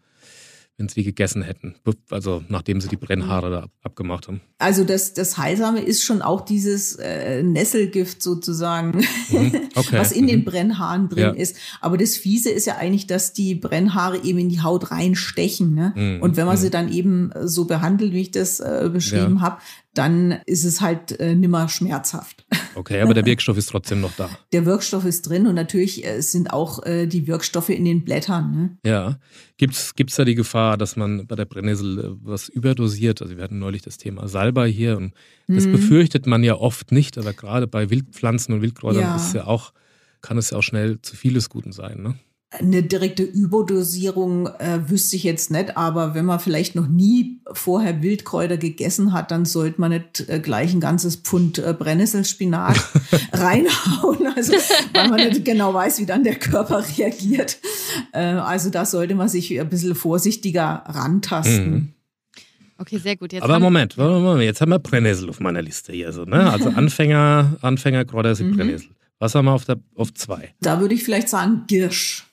wenn 0.77 0.89
sie 0.89 1.03
gegessen 1.03 1.41
hätten. 1.41 1.75
Also 2.09 2.43
nachdem 2.49 2.81
sie 2.81 2.89
die 2.89 2.97
Brennhaare 2.97 3.49
da 3.49 3.67
abgemacht 3.81 4.27
haben. 4.27 4.41
Also 4.57 4.83
das, 4.83 5.13
das 5.13 5.37
Heilsame 5.37 5.81
ist 5.81 6.03
schon 6.03 6.21
auch 6.21 6.41
dieses 6.41 6.97
äh, 6.97 7.43
Nesselgift 7.43 8.21
sozusagen, 8.21 9.05
mhm. 9.29 9.51
okay. 9.75 9.97
was 9.97 10.11
in 10.11 10.25
mhm. 10.25 10.29
den 10.29 10.43
Brennhaaren 10.43 11.07
drin 11.07 11.23
ja. 11.23 11.29
ist. 11.31 11.55
Aber 11.79 11.97
das 11.97 12.17
Fiese 12.17 12.49
ist 12.49 12.67
ja 12.67 12.75
eigentlich, 12.75 13.07
dass 13.07 13.31
die 13.31 13.55
Brennhaare 13.55 14.21
eben 14.21 14.39
in 14.39 14.49
die 14.49 14.61
Haut 14.61 14.91
reinstechen. 14.91 15.73
Ne? 15.73 15.93
Mhm. 15.95 16.21
Und 16.21 16.35
wenn 16.35 16.45
man 16.45 16.57
mhm. 16.57 16.61
sie 16.61 16.71
dann 16.71 16.91
eben 16.91 17.31
so 17.45 17.63
behandelt, 17.63 18.11
wie 18.11 18.21
ich 18.21 18.31
das 18.31 18.59
äh, 18.59 18.89
beschrieben 18.91 19.35
ja. 19.35 19.41
habe, 19.41 19.57
dann 19.93 20.39
ist 20.45 20.63
es 20.63 20.81
halt 20.81 21.19
äh, 21.19 21.35
nimmer 21.35 21.69
schmerzhaft. 21.69 22.45
Okay, 22.75 23.01
aber 23.01 23.13
der 23.13 23.23
Wirkstoff 23.27 23.55
ist 23.55 23.69
trotzdem 23.69 24.01
noch 24.01 24.15
da. 24.15 24.31
Der 24.51 24.65
Wirkstoff 24.65 25.05
ist 25.05 25.29
drin 25.29 25.45
und 25.45 25.53
natürlich 25.53 26.03
äh, 26.07 26.21
sind 26.21 26.51
auch 26.51 26.83
äh, 26.83 27.05
die 27.05 27.27
Wirkstoffe 27.27 27.69
in 27.69 27.85
den 27.85 28.03
Blättern. 28.03 28.51
Ne? 28.51 28.77
Ja. 28.83 29.19
Gibt 29.57 29.75
es 29.75 30.15
da 30.15 30.25
die 30.25 30.33
Gefahr, 30.33 30.75
dass 30.75 30.95
man 30.95 31.27
bei 31.27 31.35
der 31.35 31.45
Brennnessel 31.45 31.99
äh, 31.99 32.09
was 32.23 32.49
überdosiert? 32.49 33.21
Also 33.21 33.37
wir 33.37 33.43
hatten 33.43 33.59
neulich 33.59 33.83
das 33.83 33.97
Thema 33.97 34.27
Salbei 34.27 34.71
hier 34.71 34.97
und 34.97 35.13
das 35.47 35.67
mhm. 35.67 35.73
befürchtet 35.73 36.25
man 36.25 36.43
ja 36.43 36.55
oft 36.55 36.91
nicht, 36.91 37.19
aber 37.19 37.33
gerade 37.33 37.67
bei 37.67 37.91
Wildpflanzen 37.91 38.55
und 38.55 38.63
Wildkräutern 38.63 39.03
ja. 39.03 39.15
ist 39.17 39.35
ja 39.35 39.45
auch, 39.45 39.71
kann 40.21 40.39
es 40.39 40.49
ja 40.49 40.57
auch 40.57 40.63
schnell 40.63 40.99
zu 41.03 41.15
vieles 41.15 41.49
Guten 41.49 41.73
sein. 41.73 42.01
Ne? 42.01 42.15
Eine 42.59 42.83
direkte 42.83 43.23
Überdosierung 43.23 44.47
äh, 44.59 44.79
wüsste 44.87 45.15
ich 45.15 45.23
jetzt 45.23 45.49
nicht, 45.49 45.75
aber 45.75 46.13
wenn 46.13 46.25
man 46.25 46.39
vielleicht 46.39 46.75
noch 46.75 46.87
nie 46.87 47.39
vorher 47.51 48.01
Wildkräuter 48.03 48.57
gegessen 48.57 49.11
hat, 49.11 49.31
dann 49.31 49.45
sollte 49.45 49.81
man 49.81 49.91
nicht 49.91 50.29
äh, 50.29 50.39
gleich 50.39 50.73
ein 50.73 50.79
ganzes 50.79 51.15
Pfund 51.15 51.57
äh, 51.57 51.73
Brennnesselspinat 51.77 52.77
reinhauen, 53.33 54.27
also 54.35 54.53
weil 54.93 55.09
man 55.09 55.27
nicht 55.27 55.43
genau 55.43 55.73
weiß, 55.73 55.99
wie 55.99 56.05
dann 56.05 56.23
der 56.23 56.35
Körper 56.35 56.83
reagiert. 56.97 57.57
Äh, 58.11 58.19
also 58.19 58.69
da 58.69 58.85
sollte 58.85 59.15
man 59.15 59.29
sich 59.29 59.59
ein 59.59 59.69
bisschen 59.69 59.95
vorsichtiger 59.95 60.83
rantasten. 60.85 61.71
Mhm. 61.71 61.93
Okay, 62.77 62.97
sehr 62.97 63.15
gut. 63.15 63.33
Jetzt 63.33 63.43
Aber 63.43 63.59
Moment, 63.59 63.97
Moment, 63.97 64.43
jetzt 64.43 64.61
haben 64.61 64.71
wir 64.71 64.79
Brennnessel 64.79 65.29
auf 65.29 65.39
meiner 65.39 65.61
Liste 65.61 65.93
hier. 65.93 66.11
So, 66.11 66.25
ne? 66.25 66.51
Also 66.51 66.69
Anfänger, 66.75 67.57
Anfänger 67.61 68.05
Kräuter 68.05 68.35
sind 68.35 68.51
mhm. 68.51 68.57
Brennnessel. 68.57 68.89
Was 69.19 69.35
haben 69.35 69.45
wir 69.45 69.53
auf, 69.53 69.65
der, 69.65 69.79
auf 69.95 70.13
zwei? 70.13 70.53
Da 70.59 70.81
würde 70.81 70.93
ich 70.93 71.03
vielleicht 71.03 71.29
sagen 71.29 71.63
Girsch. 71.67 72.25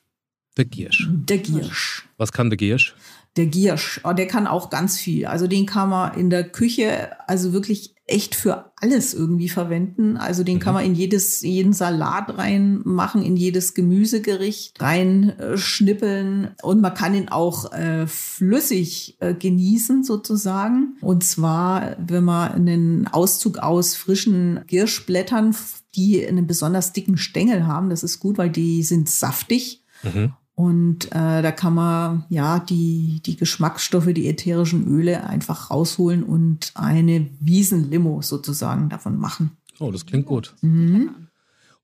Der 0.57 0.65
Giersch. 0.65 1.09
Der 1.11 1.39
Giersch. 1.39 2.09
Was 2.17 2.33
kann 2.33 2.51
der 2.51 2.57
Giersch? 2.57 2.95
Der 3.37 3.47
Giersch, 3.47 4.01
oh, 4.03 4.13
der 4.13 4.27
kann 4.27 4.49
auch 4.49 4.71
ganz 4.71 4.99
viel. 4.99 5.27
Also 5.27 5.47
den 5.47 5.65
kann 5.65 5.89
man 5.89 6.19
in 6.19 6.31
der 6.31 6.49
Küche 6.49 7.11
also 7.29 7.53
wirklich 7.53 7.95
echt 8.11 8.35
für 8.35 8.73
alles 8.81 9.15
irgendwie 9.15 9.49
verwenden. 9.49 10.17
Also 10.17 10.43
den 10.43 10.59
kann 10.59 10.75
man 10.75 10.85
in 10.85 10.97
jedes, 10.97 11.41
jeden 11.43 11.73
Salat 11.73 12.37
reinmachen, 12.37 13.23
in 13.23 13.37
jedes 13.37 13.75
Gemüsegericht 13.75 14.81
reinschnippeln 14.83 16.57
und 16.63 16.81
man 16.81 16.95
kann 16.95 17.15
ihn 17.15 17.29
auch 17.29 17.73
äh, 17.73 18.09
flüssig 18.09 19.17
äh, 19.21 19.33
genießen 19.33 20.03
sozusagen. 20.03 20.97
Und 21.01 21.25
zwar, 21.25 21.97
wenn 22.05 22.25
man 22.25 22.53
einen 22.53 23.07
Auszug 23.07 23.59
aus 23.59 23.95
frischen 23.95 24.65
Girschblättern, 24.67 25.55
die 25.95 26.27
einen 26.27 26.47
besonders 26.47 26.93
dicken 26.93 27.17
Stängel 27.17 27.67
haben, 27.67 27.91
das 27.91 28.03
ist 28.03 28.19
gut, 28.19 28.39
weil 28.39 28.51
die 28.51 28.83
sind 28.83 29.09
saftig. 29.09 29.85
Mhm. 30.03 30.33
Und 30.55 31.07
äh, 31.07 31.41
da 31.41 31.53
kann 31.53 31.75
man 31.75 32.25
ja 32.29 32.59
die, 32.59 33.23
die 33.25 33.37
Geschmacksstoffe, 33.37 34.13
die 34.13 34.29
ätherischen 34.29 34.87
Öle 34.87 35.25
einfach 35.25 35.71
rausholen 35.71 36.23
und 36.23 36.73
eine 36.75 37.31
Wiesenlimo 37.41 38.21
sozusagen 38.21 38.91
davon 38.91 39.17
machen. 39.17 39.53
Oh, 39.79 39.91
das 39.91 40.05
klingt 40.05 40.27
gut. 40.27 40.55
Mhm. 40.61 41.29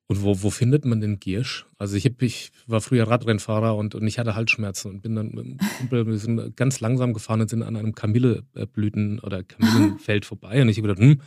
Und 0.08 0.22
wo, 0.22 0.42
wo 0.42 0.50
findet 0.50 0.84
man 0.84 1.00
den 1.00 1.18
Giersch? 1.18 1.66
Also 1.78 1.96
ich, 1.96 2.04
hab, 2.04 2.22
ich 2.22 2.52
war 2.66 2.80
früher 2.80 3.08
Radrennfahrer 3.08 3.74
und, 3.74 3.94
und 3.94 4.06
ich 4.06 4.18
hatte 4.18 4.36
Halsschmerzen 4.36 4.90
und 4.90 5.02
bin 5.02 5.16
dann 5.16 5.30
mit 5.32 5.46
dem 5.46 5.58
Kumpel, 5.78 6.06
wir 6.06 6.18
sind 6.18 6.56
ganz 6.56 6.78
langsam 6.80 7.12
gefahren 7.12 7.40
und 7.40 7.50
sind 7.50 7.62
an 7.62 7.76
einem 7.76 7.92
Kamilleblüten- 7.92 9.20
oder 9.22 9.42
Kamillenfeld 9.42 10.24
vorbei. 10.24 10.62
Und 10.62 10.68
ich 10.68 10.76
habe 10.76 10.88
gedacht, 10.88 11.02
hm, 11.02 11.20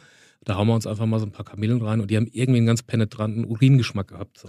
da 0.45 0.55
hauen 0.55 0.67
wir 0.67 0.73
uns 0.73 0.87
einfach 0.87 1.05
mal 1.05 1.19
so 1.19 1.25
ein 1.25 1.31
paar 1.31 1.45
Kamillen 1.45 1.81
rein 1.81 1.99
und 2.01 2.09
die 2.09 2.17
haben 2.17 2.27
irgendwie 2.31 2.57
einen 2.59 2.65
ganz 2.67 2.81
penetranten 2.81 3.45
Uringeschmack 3.45 4.07
gehabt. 4.07 4.39
So. 4.39 4.47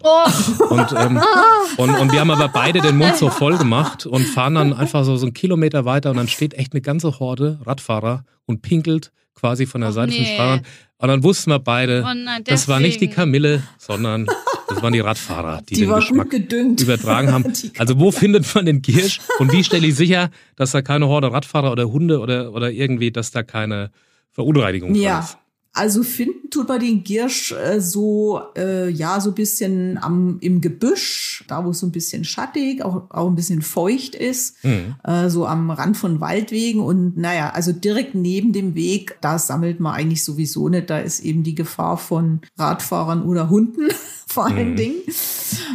Und, 0.68 0.92
ähm, 0.96 1.20
und, 1.76 1.90
und 1.90 2.12
wir 2.12 2.20
haben 2.20 2.30
aber 2.30 2.48
beide 2.48 2.80
den 2.80 2.96
Mund 2.96 3.16
so 3.16 3.28
voll 3.28 3.58
gemacht 3.58 4.06
und 4.06 4.24
fahren 4.24 4.54
dann 4.54 4.72
einfach 4.72 5.04
so, 5.04 5.16
so 5.16 5.26
einen 5.26 5.34
Kilometer 5.34 5.84
weiter 5.84 6.10
und 6.10 6.16
dann 6.16 6.28
steht 6.28 6.54
echt 6.54 6.72
eine 6.72 6.80
ganze 6.80 7.18
Horde 7.18 7.58
Radfahrer 7.64 8.24
und 8.46 8.62
pinkelt 8.62 9.12
quasi 9.34 9.66
von 9.66 9.80
der 9.80 9.90
Och, 9.90 9.94
Seite 9.94 10.12
vom 10.12 10.22
nee. 10.22 10.34
Straße. 10.34 10.62
Und 10.98 11.08
dann 11.08 11.22
wussten 11.24 11.50
wir 11.50 11.58
beide, 11.58 12.04
Oh 12.06 12.14
nein, 12.14 12.44
das 12.44 12.68
war 12.68 12.78
nicht 12.78 13.00
die. 13.00 13.08
Kamille, 13.08 13.62
sondern 13.78 14.26
das 14.68 14.82
waren 14.82 14.92
die 14.92 15.00
Radfahrer, 15.00 15.62
die, 15.68 15.74
Die, 15.74 15.80
den 15.86 15.94
Geschmack 15.94 16.32
übertragen 16.32 17.32
haben. 17.32 17.44
Also 17.78 17.98
wo 17.98 18.10
findet 18.12 18.54
man 18.54 18.66
den 18.66 18.82
Giersch 18.82 19.18
und 19.38 19.50
wie 19.52 19.64
stelle 19.64 19.86
ich 19.86 19.94
sicher, 19.96 20.30
dass 20.56 20.72
da 20.72 20.82
keine 20.82 21.08
Horde 21.08 21.32
Radfahrer 21.32 21.72
oder 21.72 21.90
Hunde 21.90 22.20
oder, 22.20 22.52
oder 22.52 22.70
irgendwie, 22.70 23.10
dass 23.10 23.30
da 23.30 23.42
keine 23.42 23.90
Verunreinigung 24.30 24.94
Ja. 24.94 25.20
ist? 25.20 25.38
Also 25.72 26.02
finden 26.02 26.50
tut 26.50 26.66
man 26.66 26.80
den 26.80 27.04
Giersch 27.04 27.52
äh, 27.52 27.80
so, 27.80 28.40
äh, 28.56 28.88
ja, 28.90 29.20
so 29.20 29.30
ein 29.30 29.34
bisschen 29.36 29.98
am, 30.02 30.38
im 30.40 30.60
Gebüsch, 30.60 31.44
da 31.46 31.64
wo 31.64 31.70
es 31.70 31.78
so 31.78 31.86
ein 31.86 31.92
bisschen 31.92 32.24
schattig, 32.24 32.84
auch, 32.84 33.04
auch 33.10 33.28
ein 33.28 33.36
bisschen 33.36 33.62
feucht 33.62 34.16
ist, 34.16 34.56
Mhm. 34.64 34.96
äh, 35.04 35.30
so 35.30 35.46
am 35.46 35.70
Rand 35.70 35.96
von 35.96 36.20
Waldwegen. 36.20 36.80
Und 36.80 37.16
naja, 37.16 37.50
also 37.50 37.72
direkt 37.72 38.16
neben 38.16 38.52
dem 38.52 38.74
Weg, 38.74 39.16
da 39.20 39.38
sammelt 39.38 39.78
man 39.78 39.94
eigentlich 39.94 40.24
sowieso 40.24 40.68
nicht, 40.68 40.90
da 40.90 40.98
ist 40.98 41.20
eben 41.20 41.44
die 41.44 41.54
Gefahr 41.54 41.96
von 41.98 42.40
Radfahrern 42.58 43.22
oder 43.22 43.48
Hunden 43.48 43.88
vor 44.30 44.46
allen 44.46 44.72
Mhm. 44.72 44.76
Dingen. 44.76 44.96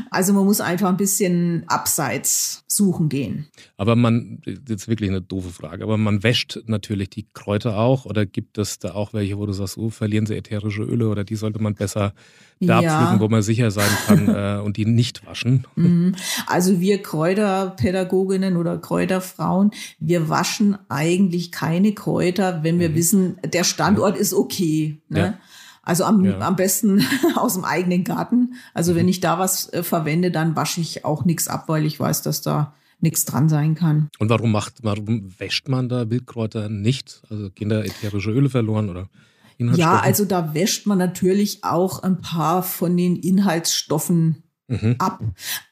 Also 0.10 0.32
man 0.34 0.46
muss 0.46 0.62
einfach 0.62 0.88
ein 0.90 0.96
bisschen 0.98 1.64
abseits 1.68 2.64
suchen 2.68 3.10
gehen. 3.10 3.48
Aber 3.78 3.96
man, 3.98 4.42
jetzt 4.46 4.88
wirklich 4.88 5.10
eine 5.10 5.22
doofe 5.22 5.50
Frage, 5.50 5.84
aber 5.84 5.98
man 5.98 6.24
wäscht 6.24 6.60
natürlich 6.66 7.10
die 7.10 7.28
Kräuter 7.34 7.78
auch 7.78 8.06
oder 8.06 8.26
gibt 8.26 8.58
es 8.58 8.80
da 8.80 8.94
auch 8.94 9.14
welche, 9.14 9.38
wo 9.38 9.46
du 9.46 9.52
sagst, 9.54 9.78
oh, 9.78 9.90
verlieren 9.90 10.26
sie 10.26 10.36
ätherische 10.36 10.84
Öle 10.84 11.10
oder 11.10 11.24
die 11.26 11.36
sollte 11.36 11.62
man 11.62 11.76
besser 11.76 12.14
da 12.62 12.82
Ja. 12.82 12.98
pflücken, 12.98 13.20
wo 13.22 13.28
man 13.28 13.42
sicher 13.42 13.72
sein 13.72 13.90
kann 14.08 14.28
äh, 14.30 14.62
und 14.64 14.78
die 14.78 14.86
nicht 14.86 15.26
waschen? 15.26 15.68
Mhm. 15.76 16.16
Also 16.48 16.80
wir 16.80 17.02
Kräuterpädagoginnen 17.02 18.56
oder 18.58 18.78
Kräuterfrauen, 18.78 19.72
wir 20.00 20.30
waschen 20.30 20.78
eigentlich 20.90 21.52
keine 21.52 21.94
Kräuter, 21.94 22.64
wenn 22.64 22.80
wir 22.80 22.96
wissen, 22.96 23.38
der 23.46 23.64
Standort 23.64 24.18
ist 24.18 24.34
okay. 24.34 24.98
Ne? 25.10 25.20
Ja. 25.20 25.40
Also 25.86 26.04
am, 26.04 26.26
Ja. 26.26 26.40
am 26.40 26.56
besten 26.56 27.06
aus 27.36 27.54
dem 27.54 27.64
eigenen 27.64 28.04
Garten. 28.04 28.56
Also 28.74 28.96
wenn 28.96 29.08
ich 29.08 29.20
da 29.22 29.40
was 29.40 29.72
äh, 29.72 29.84
verwende, 29.84 30.32
dann 30.32 30.56
wasche 30.56 30.82
ich 30.82 31.06
auch 31.06 31.24
nichts 31.26 31.48
ab, 31.48 31.66
weil 31.70 31.86
ich 31.86 32.00
weiß, 32.00 32.22
dass 32.24 32.42
da 32.42 32.74
nichts 33.00 33.26
dran 33.26 33.50
sein 33.50 33.76
kann. 33.76 34.10
Und 34.20 34.30
warum 34.30 34.52
macht, 34.52 34.76
warum 34.84 35.34
wäscht 35.40 35.68
man 35.70 35.88
da 35.90 36.10
Wildkräuter 36.10 36.70
nicht? 36.70 37.22
Also 37.30 37.50
gehen 37.52 37.70
da 37.70 37.82
ätherische 37.84 38.32
Öle 38.32 38.50
verloren 38.50 38.90
oder 38.90 39.10
Inhaltsstoffe? 39.58 39.94
Ja, 39.94 40.00
also 40.00 40.26
da 40.26 40.54
wäscht 40.54 40.88
man 40.88 40.98
natürlich 40.98 41.64
auch 41.64 42.02
ein 42.04 42.20
paar 42.22 42.64
von 42.64 42.98
den 42.98 43.16
Inhaltsstoffen 43.16 44.42
Mhm. 44.68 44.96
ab. 44.98 45.20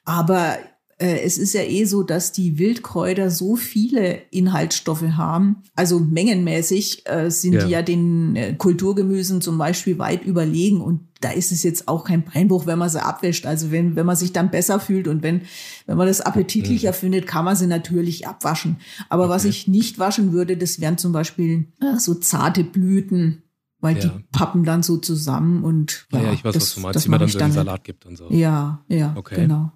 Aber 0.05 0.57
es 0.97 1.37
ist 1.37 1.53
ja 1.53 1.61
eh 1.61 1.85
so, 1.85 2.03
dass 2.03 2.31
die 2.31 2.57
Wildkräuter 2.59 3.29
so 3.31 3.55
viele 3.55 4.21
Inhaltsstoffe 4.31 5.01
haben. 5.17 5.63
Also 5.75 5.99
mengenmäßig 5.99 7.03
äh, 7.09 7.29
sind 7.29 7.53
Ja. 7.53 7.65
die 7.65 7.71
ja 7.71 7.81
den 7.81 8.35
äh, 8.35 8.53
Kulturgemüsen 8.53 9.41
zum 9.41 9.57
Beispiel 9.57 9.97
weit 9.99 10.23
überlegen. 10.25 10.81
Und 10.81 11.01
da 11.21 11.31
ist 11.31 11.51
es 11.51 11.63
jetzt 11.63 11.87
auch 11.87 12.03
kein 12.03 12.23
Beinbruch, 12.23 12.65
wenn 12.65 12.77
man 12.79 12.89
sie 12.89 13.03
abwäscht. 13.03 13.45
Also 13.45 13.71
wenn, 13.71 13.95
wenn 13.95 14.05
man 14.05 14.15
sich 14.15 14.33
dann 14.33 14.51
besser 14.51 14.79
fühlt 14.79 15.07
und 15.07 15.23
wenn, 15.23 15.41
wenn 15.85 15.97
man 15.97 16.07
das 16.07 16.21
appetitlicher 16.21 16.93
findet, 16.93 17.27
kann 17.27 17.45
man 17.45 17.55
sie 17.55 17.67
natürlich 17.67 18.27
abwaschen. 18.27 18.77
Aber 19.09 19.29
was 19.29 19.43
Mhm. 19.43 19.49
Okay. 19.49 19.57
ich 19.57 19.67
nicht 19.67 19.99
waschen 19.99 20.31
würde, 20.33 20.57
das 20.57 20.79
wären 20.79 20.97
zum 20.97 21.11
Beispiel 21.11 21.67
äh, 21.81 21.97
so 21.97 22.13
zarte 22.15 22.63
Blüten. 22.63 23.39
Weil 23.79 23.95
die 23.95 24.07
Ja. 24.07 24.17
pappen 24.31 24.63
dann 24.63 24.81
so 24.81 24.95
zusammen 24.95 25.65
und 25.65 26.07
Ja, 26.13 26.21
ja, 26.21 26.31
ich 26.31 26.45
weiß, 26.45 26.53
das- 26.53 26.63
was 26.63 26.75
du 26.75 26.79
meinst, 26.81 27.03
die 27.05 27.09
man 27.09 27.19
dann 27.19 27.27
so 27.29 27.39
in. 27.39 27.51
Salat 27.51 27.83
gibt 27.83 28.05
und 28.05 28.15
so. 28.17 28.29
Ja, 28.31 28.81
ja, 28.87 29.13
Okay. 29.17 29.35
genau. 29.41 29.73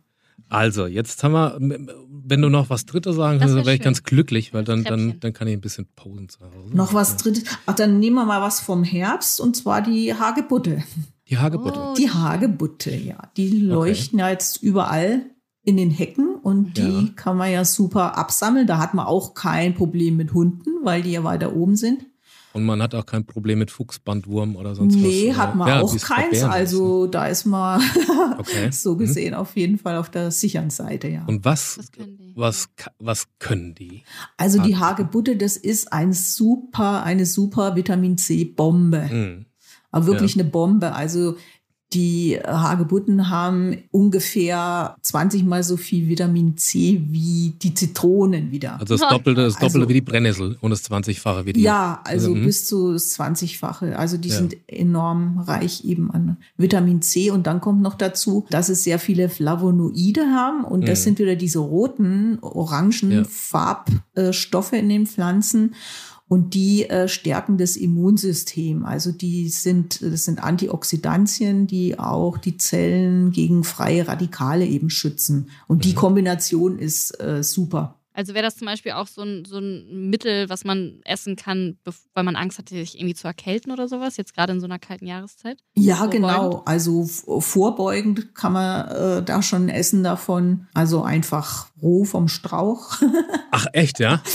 Also, 0.49 0.85
jetzt 0.87 1.23
haben 1.23 1.33
wir, 1.33 1.57
wenn 1.59 2.41
du 2.41 2.49
noch 2.49 2.69
was 2.69 2.85
Drittes 2.85 3.15
sagen 3.15 3.39
kannst, 3.39 3.53
dann 3.55 3.65
wäre 3.65 3.73
ich 3.75 3.79
schön. 3.81 3.85
ganz 3.85 4.03
glücklich, 4.03 4.53
weil 4.53 4.63
dann, 4.63 4.83
dann, 4.83 5.19
dann 5.19 5.33
kann 5.33 5.47
ich 5.47 5.53
ein 5.53 5.61
bisschen 5.61 5.87
posen 5.95 6.29
zu 6.29 6.39
Hause. 6.41 6.75
Noch 6.75 6.93
was 6.93 7.17
drittes. 7.17 7.43
Ach, 7.65 7.73
dann 7.75 7.99
nehmen 7.99 8.15
wir 8.15 8.25
mal 8.25 8.41
was 8.41 8.59
vom 8.61 8.83
Herbst 8.83 9.41
und 9.41 9.55
zwar 9.57 9.81
die 9.81 10.13
Hagebutte. 10.13 10.83
Die 11.27 11.37
Hagebutte. 11.37 11.79
Oh, 11.79 11.93
Die 11.97 12.09
Hagebutte, 12.09 12.95
ja. 12.95 13.17
Die 13.35 13.49
leuchten 13.59 14.19
ja 14.19 14.29
jetzt 14.29 14.63
überall 14.63 15.25
in 15.63 15.75
den 15.75 15.91
Hecken 15.91 16.35
und 16.41 16.77
die 16.77 16.81
Ja. 17.07 17.09
kann 17.17 17.35
man 17.35 17.51
ja 17.51 17.65
super 17.65 18.17
absammeln. 18.17 18.67
Da 18.67 18.77
hat 18.77 18.93
man 18.93 19.05
auch 19.05 19.33
kein 19.33 19.73
Problem 19.73 20.15
mit 20.15 20.33
Hunden, 20.33 20.69
weil 20.83 21.01
die 21.01 21.11
ja 21.11 21.25
weiter 21.25 21.53
oben 21.53 21.75
sind. 21.75 22.05
Und 22.57 22.65
man 22.65 22.81
hat 22.81 22.95
auch 22.95 23.05
kein 23.05 23.23
Problem 23.23 23.59
mit 23.59 23.69
Fuchsbandwurm 23.71 24.55
oder 24.55 24.73
sonst 24.73 24.95
was. 24.95 25.01
nee, 25.01 25.31
hat 25.33 25.55
man 25.55 25.67
Ja, 25.67 25.81
auch 25.81 25.95
keins. 25.99 26.37
Ist, 26.37 26.43
Also 26.43 27.05
da 27.05 27.27
ist 27.27 27.45
man 27.45 27.79
ne? 27.79 28.35
Okay. 28.39 28.71
so 28.71 28.95
Mhm. 28.95 28.97
gesehen 28.97 29.33
auf 29.35 29.55
jeden 29.55 29.77
Fall 29.77 29.95
auf 29.97 30.09
der 30.09 30.31
sicheren 30.31 30.71
Seite, 30.71 31.07
ja. 31.07 31.23
Und 31.27 31.45
was, 31.45 31.77
Was 31.77 31.91
können 31.91 32.17
die? 32.17 32.33
was, 32.35 32.67
was 32.99 33.27
können 33.37 33.75
die? 33.75 34.03
Also 34.37 34.57
die 34.61 34.75
Hagebutte. 34.75 35.31
Hagebutte, 35.31 35.35
das 35.37 35.55
ist 35.55 35.93
ein 35.93 36.13
super, 36.13 37.03
eine 37.03 37.25
super 37.27 37.75
Vitamin 37.75 38.17
C 38.17 38.43
Bombe. 38.45 39.07
Hm. 39.07 39.45
Aber 39.91 40.07
wirklich 40.07 40.33
eine 40.35 40.43
Bombe. 40.43 40.93
Also 40.93 41.37
die 41.93 42.37
Hagebutten 42.45 43.29
haben 43.29 43.77
ungefähr 43.91 44.95
20 45.01 45.45
mal 45.45 45.63
so 45.63 45.77
viel 45.77 46.09
Vitamin 46.09 46.57
C 46.57 47.01
wie 47.09 47.53
die 47.61 47.73
Zitronen 47.73 48.51
wieder. 48.51 48.73
Also 48.79 48.97
das 48.97 49.07
Doppelte, 49.09 49.43
das 49.43 49.53
Doppelte 49.53 49.77
Also- 49.79 49.89
wie 49.89 49.93
die 49.93 50.01
Brennnessel 50.01 50.57
und 50.59 50.71
das 50.71 50.83
20-fache 50.83 51.45
wie 51.45 51.53
die. 51.53 51.61
ja, 51.61 52.01
also 52.03 52.35
mhm. 52.35 52.43
bis 52.45 52.65
zu 52.65 52.91
das 52.93 53.09
20-fache. 53.17 53.95
Also 53.95 54.17
die 54.17 54.29
Ja. 54.29 54.35
sind 54.35 54.57
enorm 54.67 55.39
reich 55.39 55.85
eben 55.85 56.11
an 56.11 56.37
Vitamin 56.57 57.01
C. 57.01 57.31
Und 57.31 57.47
dann 57.47 57.61
kommt 57.61 57.81
noch 57.81 57.95
dazu, 57.95 58.45
dass 58.49 58.67
es 58.67 58.83
sehr 58.83 58.99
viele 58.99 59.29
Flavonoide 59.29 60.23
haben. 60.35 60.65
Und 60.65 60.87
das 60.89 60.99
Mhm. 60.99 61.03
sind 61.03 61.19
wieder 61.19 61.35
diese 61.37 61.59
roten, 61.59 62.37
orangen 62.41 63.11
Ja. 63.11 63.23
Farbstoffe 63.23 64.73
in 64.73 64.89
den 64.89 65.07
Pflanzen. 65.07 65.73
Und 66.29 66.53
die 66.53 66.89
äh, 66.89 67.07
stärken 67.07 67.57
das 67.57 67.77
Immunsystem. 67.77 68.83
Also 68.85 69.11
die 69.11 69.47
sind, 69.49 70.01
das 70.01 70.25
sind 70.25 70.43
Antioxidantien, 70.43 71.67
die 71.67 71.97
auch 71.99 72.37
die 72.37 72.57
Zellen 72.57 73.31
gegen 73.31 73.63
freie 73.63 74.07
Radikale 74.07 74.65
eben 74.65 74.89
schützen. 74.89 75.49
Und 75.67 75.85
die 75.85 75.91
Mhm. 75.91 75.95
Kombination 75.95 76.79
ist 76.79 77.19
äh, 77.21 77.43
super. 77.43 77.93
Also 78.13 78.33
wäre 78.33 78.43
das 78.45 78.55
zum 78.57 78.65
Beispiel 78.65 78.93
auch 78.93 79.05
so 79.05 79.21
ein, 79.21 79.45
so 79.45 79.59
ein 79.59 80.09
Mittel, 80.09 80.49
was 80.49 80.65
man 80.65 81.01
essen 81.05 81.35
kann, 81.35 81.77
weil 82.15 82.23
man 82.23 82.35
Angst 82.35 82.57
hat, 82.57 82.67
sich 82.69 82.95
irgendwie 82.97 83.13
zu 83.13 83.27
erkälten 83.27 83.71
oder 83.71 83.87
sowas, 83.87 84.17
jetzt 84.17 84.33
gerade 84.33 84.53
in 84.53 84.59
so 84.59 84.65
einer 84.65 84.79
kalten 84.79 85.05
Jahreszeit? 85.05 85.59
Ja, 85.75 85.97
Vorbeugend? 85.97 86.13
genau. 86.25 86.61
Also 86.65 87.05
vorbeugend 87.05 88.33
kann 88.33 88.53
man 88.53 88.87
äh, 88.87 89.23
da 89.23 89.43
schon 89.43 89.69
essen 89.69 90.03
davon. 90.03 90.65
Also 90.73 91.03
einfach 91.03 91.67
roh 91.79 92.05
vom 92.05 92.27
Strauch. 92.27 92.97
Ach, 93.51 93.67
echt, 93.73 93.99
ja? 93.99 94.23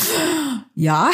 ja, 0.75 1.11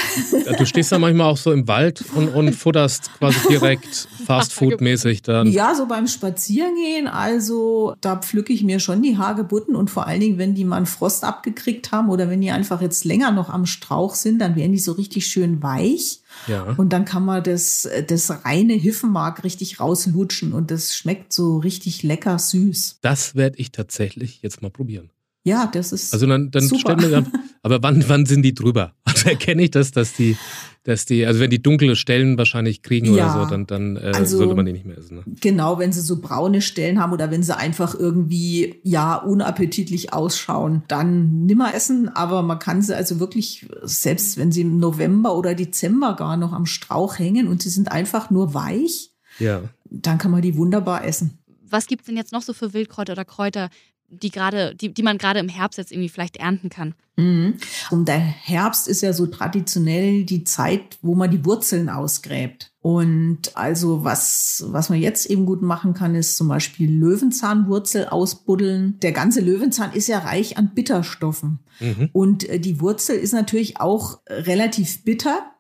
Du 0.59 0.67
stehst 0.67 0.93
da 0.93 0.99
manchmal 0.99 1.27
auch 1.27 1.37
so 1.37 1.53
im 1.53 1.67
Wald 1.67 2.05
und, 2.15 2.29
und 2.29 2.53
futterst 2.55 3.11
quasi 3.19 3.39
direkt 3.49 4.09
Fastfood-mäßig 4.27 5.23
dann. 5.23 5.49
ja, 5.49 5.75
so 5.75 5.87
beim 5.87 6.07
Spazierengehen. 6.07 7.07
Also 7.09 7.95
da 8.01 8.17
pflücke 8.17 8.53
ich 8.53 8.63
mir 8.63 8.79
schon 8.79 9.03
die 9.03 9.19
Hagebutten 9.19 9.75
und 9.75 9.91
vor 9.91 10.07
allen 10.07 10.21
Dingen, 10.21 10.39
wenn 10.39 10.55
die 10.55 10.65
mal 10.65 10.77
einen 10.77 10.87
Frost 10.87 11.25
abgekriegt 11.25 11.93
haben 11.93 12.09
oder 12.09 12.31
wenn 12.31 12.41
die 12.41 12.51
einfach 12.51 12.81
jetzt 12.81 13.05
länger 13.05 13.33
noch 13.33 13.49
am 13.49 13.67
Strauch 13.67 14.15
sind, 14.15 14.39
dann 14.39 14.57
werden 14.57 14.73
die 14.73 14.79
so 14.79 14.93
richtig 14.93 15.27
schön 15.27 15.63
weich. 15.63 16.21
Ja. 16.47 16.75
Und 16.77 16.93
dann 16.93 17.05
kann 17.05 17.25
man 17.25 17.43
das, 17.43 17.89
das 18.07 18.45
reine 18.45 18.75
Hiffenmark 18.75 19.45
richtig 19.45 19.81
rauslutschen 19.81 20.53
und 20.53 20.71
das 20.71 20.95
schmeckt 20.95 21.33
so 21.33 21.59
richtig 21.59 22.03
lecker 22.03 22.39
süß. 22.39 22.99
Das 23.03 23.35
werde 23.35 23.59
ich 23.59 23.73
tatsächlich 23.73 24.41
jetzt 24.43 24.63
mal 24.63 24.71
probieren. 24.71 25.11
Ja, 25.45 25.67
das 25.73 25.93
ist. 25.93 26.13
Also 26.13 26.27
dann, 26.27 26.51
dann 26.51 26.63
super. 26.65 26.81
stellen 26.81 27.01
wir 27.01 27.11
dann, 27.11 27.33
aber 27.63 27.83
wann, 27.83 28.05
wann 28.09 28.27
sind 28.27 28.43
die 28.43 28.55
drüber? 28.55 28.93
Also 29.19 29.31
erkenne 29.31 29.65
ich 29.65 29.73
das, 29.73 29.91
dass 29.91 30.13
die, 30.13 30.37
dass 30.85 31.05
die, 31.05 31.27
also 31.27 31.41
wenn 31.41 31.51
die 31.51 31.61
dunkle 31.61 31.97
Stellen 31.97 32.39
wahrscheinlich 32.39 32.83
kriegen 32.83 33.13
Ja. 33.15 33.35
oder 33.35 33.45
so, 33.45 33.51
dann, 33.51 33.67
dann 33.67 33.97
äh, 33.97 34.13
Also- 34.15 34.37
sollte 34.39 34.55
man 34.55 34.65
die 34.65 34.73
nicht 34.73 34.85
mehr 34.85 34.97
essen. 34.97 35.17
Ne? 35.17 35.23
Genau, 35.41 35.79
wenn 35.81 35.91
sie 35.93 36.01
so 36.03 36.21
braune 36.21 36.63
Stellen 36.63 37.01
haben 37.01 37.13
oder 37.13 37.31
wenn 37.33 37.43
sie 37.43 37.57
einfach 37.57 37.95
irgendwie 37.99 38.77
ja 38.85 39.17
unappetitlich 39.17 40.13
ausschauen, 40.13 40.83
dann 40.87 41.47
nimmer 41.47 41.75
essen. 41.75 42.09
Aber 42.11 42.43
man 42.43 42.61
kann 42.61 42.81
sie 42.83 42.95
also 42.97 43.19
wirklich, 43.19 43.67
selbst 43.83 44.37
wenn 44.39 44.53
sie 44.53 44.61
im 44.61 44.79
November 44.79 45.35
oder 45.37 45.55
Dezember 45.57 46.15
gar 46.15 46.37
noch 46.37 46.53
am 46.53 46.67
Strauch 46.67 47.19
hängen 47.19 47.49
und 47.49 47.61
sie 47.63 47.71
sind 47.71 47.91
einfach 47.91 48.31
nur 48.31 48.55
weich, 48.55 49.11
Ja. 49.41 49.63
dann 49.91 50.19
kann 50.19 50.31
man 50.31 50.43
die 50.43 50.57
wunderbar 50.57 51.05
essen. 51.05 51.39
Was 51.69 51.87
gibt 51.89 52.03
es 52.03 52.07
denn 52.07 52.17
jetzt 52.17 52.33
noch 52.33 52.43
so 52.43 52.53
für 52.53 52.73
Wildkräuter 52.73 53.15
oder 53.15 53.25
Kräuter, 53.25 53.69
die 54.09 54.31
gerade, 54.31 54.75
die, 54.75 54.93
die 54.93 55.03
man 55.03 55.19
gerade 55.19 55.41
im 55.41 55.49
Herbst 55.49 55.79
jetzt 55.79 55.93
irgendwie 55.93 56.09
vielleicht 56.09 56.37
ernten 56.37 56.71
kann? 56.71 56.95
Mhm. 57.17 57.55
Und 57.91 58.07
der 58.09 58.19
Herbst 58.19 58.87
ist 58.87 59.03
ja 59.03 59.13
so 59.13 59.27
traditionell 59.27 60.25
die 60.25 60.45
Zeit, 60.45 60.99
wo 61.03 61.15
man 61.15 61.31
die 61.31 61.45
Wurzeln 61.45 61.89
ausgräbt. 61.89 62.73
Und 62.81 63.57
also 63.57 64.05
was, 64.05 64.65
was 64.69 64.89
man 64.89 65.01
jetzt 65.01 65.27
eben 65.27 65.45
gut 65.45 65.61
machen 65.61 65.95
kann, 65.95 66.15
ist 66.15 66.37
zum 66.37 66.49
Beispiel 66.49 66.91
Löwenzahnwurzel 66.91 68.07
ausbuddeln. 68.07 68.99
Der 69.01 69.13
ganze 69.13 69.41
Löwenzahn 69.41 69.93
ist 69.93 70.07
ja 70.07 70.21
reich 70.21 70.57
an 70.57 70.71
Bitterstoffen. 70.75 71.59
Mhm. 71.81 72.09
Und 72.13 72.49
äh, 72.49 72.61
die 72.61 72.81
Wurzel 72.81 73.17
ist 73.17 73.33
natürlich 73.33 73.81
auch 73.81 74.21
äh, 74.25 74.35
relativ 74.35 75.05
bitter. 75.05 75.51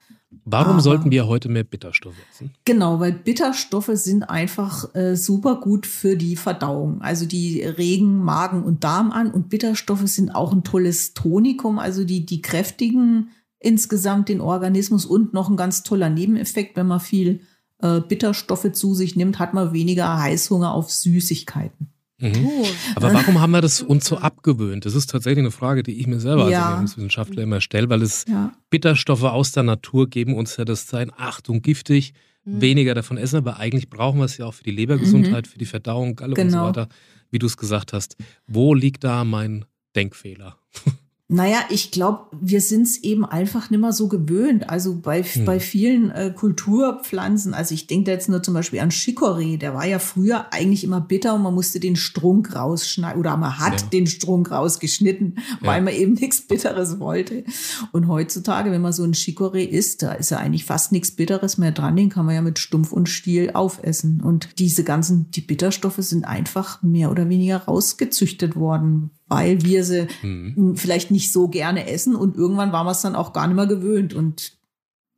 Warum 0.50 0.74
Aber- 0.74 0.80
sollten 0.80 1.10
wir 1.10 1.26
heute 1.26 1.48
mehr 1.48 1.64
Bitterstoffe 1.64 2.16
essen? 2.30 2.52
Genau, 2.64 3.00
weil 3.00 3.12
Bitterstoffe 3.12 3.90
sind 3.94 4.22
einfach 4.24 4.94
äh, 4.94 5.14
super 5.16 5.60
gut 5.60 5.86
für 5.86 6.16
die 6.16 6.36
Verdauung. 6.36 7.02
Also 7.02 7.26
die 7.26 7.60
regen 7.62 8.18
Magen 8.18 8.64
und 8.64 8.82
Darm 8.84 9.10
an 9.12 9.30
und 9.30 9.50
Bitterstoffe 9.50 10.06
sind 10.06 10.34
auch 10.34 10.52
ein 10.52 10.64
tolles 10.64 11.12
Tonikum, 11.14 11.78
also 11.78 12.04
die, 12.04 12.24
die 12.24 12.40
kräftigen 12.40 13.30
insgesamt 13.60 14.28
den 14.28 14.40
Organismus 14.40 15.04
und 15.04 15.34
noch 15.34 15.50
ein 15.50 15.56
ganz 15.56 15.82
toller 15.82 16.08
Nebeneffekt, 16.10 16.76
wenn 16.76 16.86
man 16.86 17.00
viel 17.00 17.40
äh, 17.82 18.00
Bitterstoffe 18.00 18.72
zu 18.72 18.94
sich 18.94 19.16
nimmt, 19.16 19.38
hat 19.38 19.52
man 19.52 19.72
weniger 19.72 20.18
Heißhunger 20.18 20.72
auf 20.72 20.90
Süßigkeiten. 20.92 21.88
Mhm. 22.20 22.48
Aber 22.96 23.12
warum 23.14 23.40
haben 23.40 23.52
wir 23.52 23.60
das 23.60 23.80
uns 23.80 24.06
so 24.06 24.18
abgewöhnt? 24.18 24.84
Das 24.86 24.94
ist 24.94 25.08
tatsächlich 25.10 25.38
eine 25.38 25.50
Frage, 25.52 25.82
die 25.84 26.00
ich 26.00 26.06
mir 26.08 26.18
selber 26.18 26.44
als 26.44 26.52
Ja. 26.52 26.64
Ernährungswissenschaftler 26.70 27.42
immer 27.44 27.60
stelle, 27.60 27.88
weil 27.88 28.02
es 28.02 28.24
Ja. 28.28 28.52
Bitterstoffe 28.70 29.22
aus 29.22 29.52
der 29.52 29.62
Natur 29.62 30.08
geben 30.08 30.34
uns 30.34 30.56
ja 30.56 30.64
das 30.64 30.86
Zeichen, 30.86 31.12
Achtung, 31.16 31.62
giftig, 31.62 32.14
Mhm. 32.44 32.60
weniger 32.60 32.94
davon 32.94 33.18
essen, 33.18 33.36
aber 33.36 33.58
eigentlich 33.58 33.88
brauchen 33.88 34.18
wir 34.18 34.24
es 34.24 34.36
ja 34.36 34.46
auch 34.46 34.54
für 34.54 34.64
die 34.64 34.70
Lebergesundheit, 34.72 35.46
für 35.46 35.58
die 35.58 35.64
Verdauung, 35.66 36.16
Galle 36.16 36.30
und 36.32 36.50
so 36.50 36.56
Genau. 36.56 36.68
weiter, 36.68 36.88
wie 37.30 37.38
du 37.38 37.46
es 37.46 37.56
gesagt 37.56 37.92
hast. 37.92 38.16
Wo 38.46 38.74
liegt 38.74 39.04
da 39.04 39.22
mein 39.24 39.64
Denkfehler? 39.94 40.56
Naja, 41.30 41.58
ich 41.68 41.90
glaube, 41.90 42.34
wir 42.40 42.62
sind 42.62 42.84
es 42.86 42.96
eben 43.02 43.26
einfach 43.26 43.68
nicht 43.68 43.80
mehr 43.80 43.92
so 43.92 44.08
gewöhnt. 44.08 44.70
Also 44.70 44.96
bei, 44.98 45.22
Hm. 45.22 45.44
bei 45.44 45.60
vielen 45.60 46.10
äh, 46.10 46.32
Kulturpflanzen, 46.34 47.52
also 47.52 47.74
ich 47.74 47.86
denke 47.86 48.04
da 48.06 48.12
jetzt 48.12 48.30
nur 48.30 48.42
zum 48.42 48.54
Beispiel 48.54 48.80
an 48.80 48.90
Chicorée, 48.90 49.58
der 49.58 49.74
war 49.74 49.86
ja 49.86 49.98
früher 49.98 50.52
eigentlich 50.54 50.84
immer 50.84 51.02
bitter 51.02 51.34
und 51.34 51.42
man 51.42 51.52
musste 51.54 51.80
den 51.80 51.96
Strunk 51.96 52.56
rausschneiden 52.56 53.20
oder 53.20 53.36
man 53.36 53.58
hat 53.58 53.82
Ja. 53.82 53.86
den 53.88 54.06
Strunk 54.06 54.50
rausgeschnitten, 54.50 55.36
weil 55.60 55.76
Ja. 55.78 55.84
man 55.84 55.92
eben 55.94 56.12
nichts 56.20 56.40
Bitteres 56.40 56.98
wollte. 56.98 57.44
Und 57.92 58.08
heutzutage, 58.08 58.70
wenn 58.70 58.80
man 58.80 58.94
so 58.94 59.04
ein 59.04 59.12
Chicorée 59.12 59.66
isst, 59.68 60.02
da 60.02 60.12
ist 60.12 60.30
ja 60.30 60.38
eigentlich 60.38 60.64
fast 60.64 60.92
nichts 60.92 61.10
Bitteres 61.10 61.58
mehr 61.58 61.72
dran, 61.72 61.94
den 61.96 62.08
kann 62.08 62.24
man 62.24 62.36
ja 62.36 62.42
mit 62.42 62.58
Stumpf 62.58 62.90
und 62.90 63.08
Stiel 63.08 63.50
aufessen. 63.52 64.22
Und 64.22 64.48
diese 64.58 64.82
ganzen, 64.82 65.30
die 65.32 65.42
Bitterstoffe 65.42 65.98
sind 65.98 66.24
einfach 66.24 66.82
mehr 66.82 67.10
oder 67.10 67.28
weniger 67.28 67.58
rausgezüchtet 67.58 68.56
worden, 68.56 69.10
weil 69.28 69.62
wir 69.62 69.84
sie 69.84 70.06
Mhm. 70.22 70.76
vielleicht 70.76 71.10
nicht 71.10 71.32
so 71.32 71.48
gerne 71.48 71.86
essen 71.88 72.14
und 72.14 72.36
irgendwann 72.36 72.72
war 72.72 72.84
man 72.84 72.92
es 72.92 73.02
dann 73.02 73.14
auch 73.14 73.32
gar 73.32 73.46
nicht 73.46 73.56
mehr 73.56 73.66
gewöhnt 73.66 74.14
und 74.14 74.56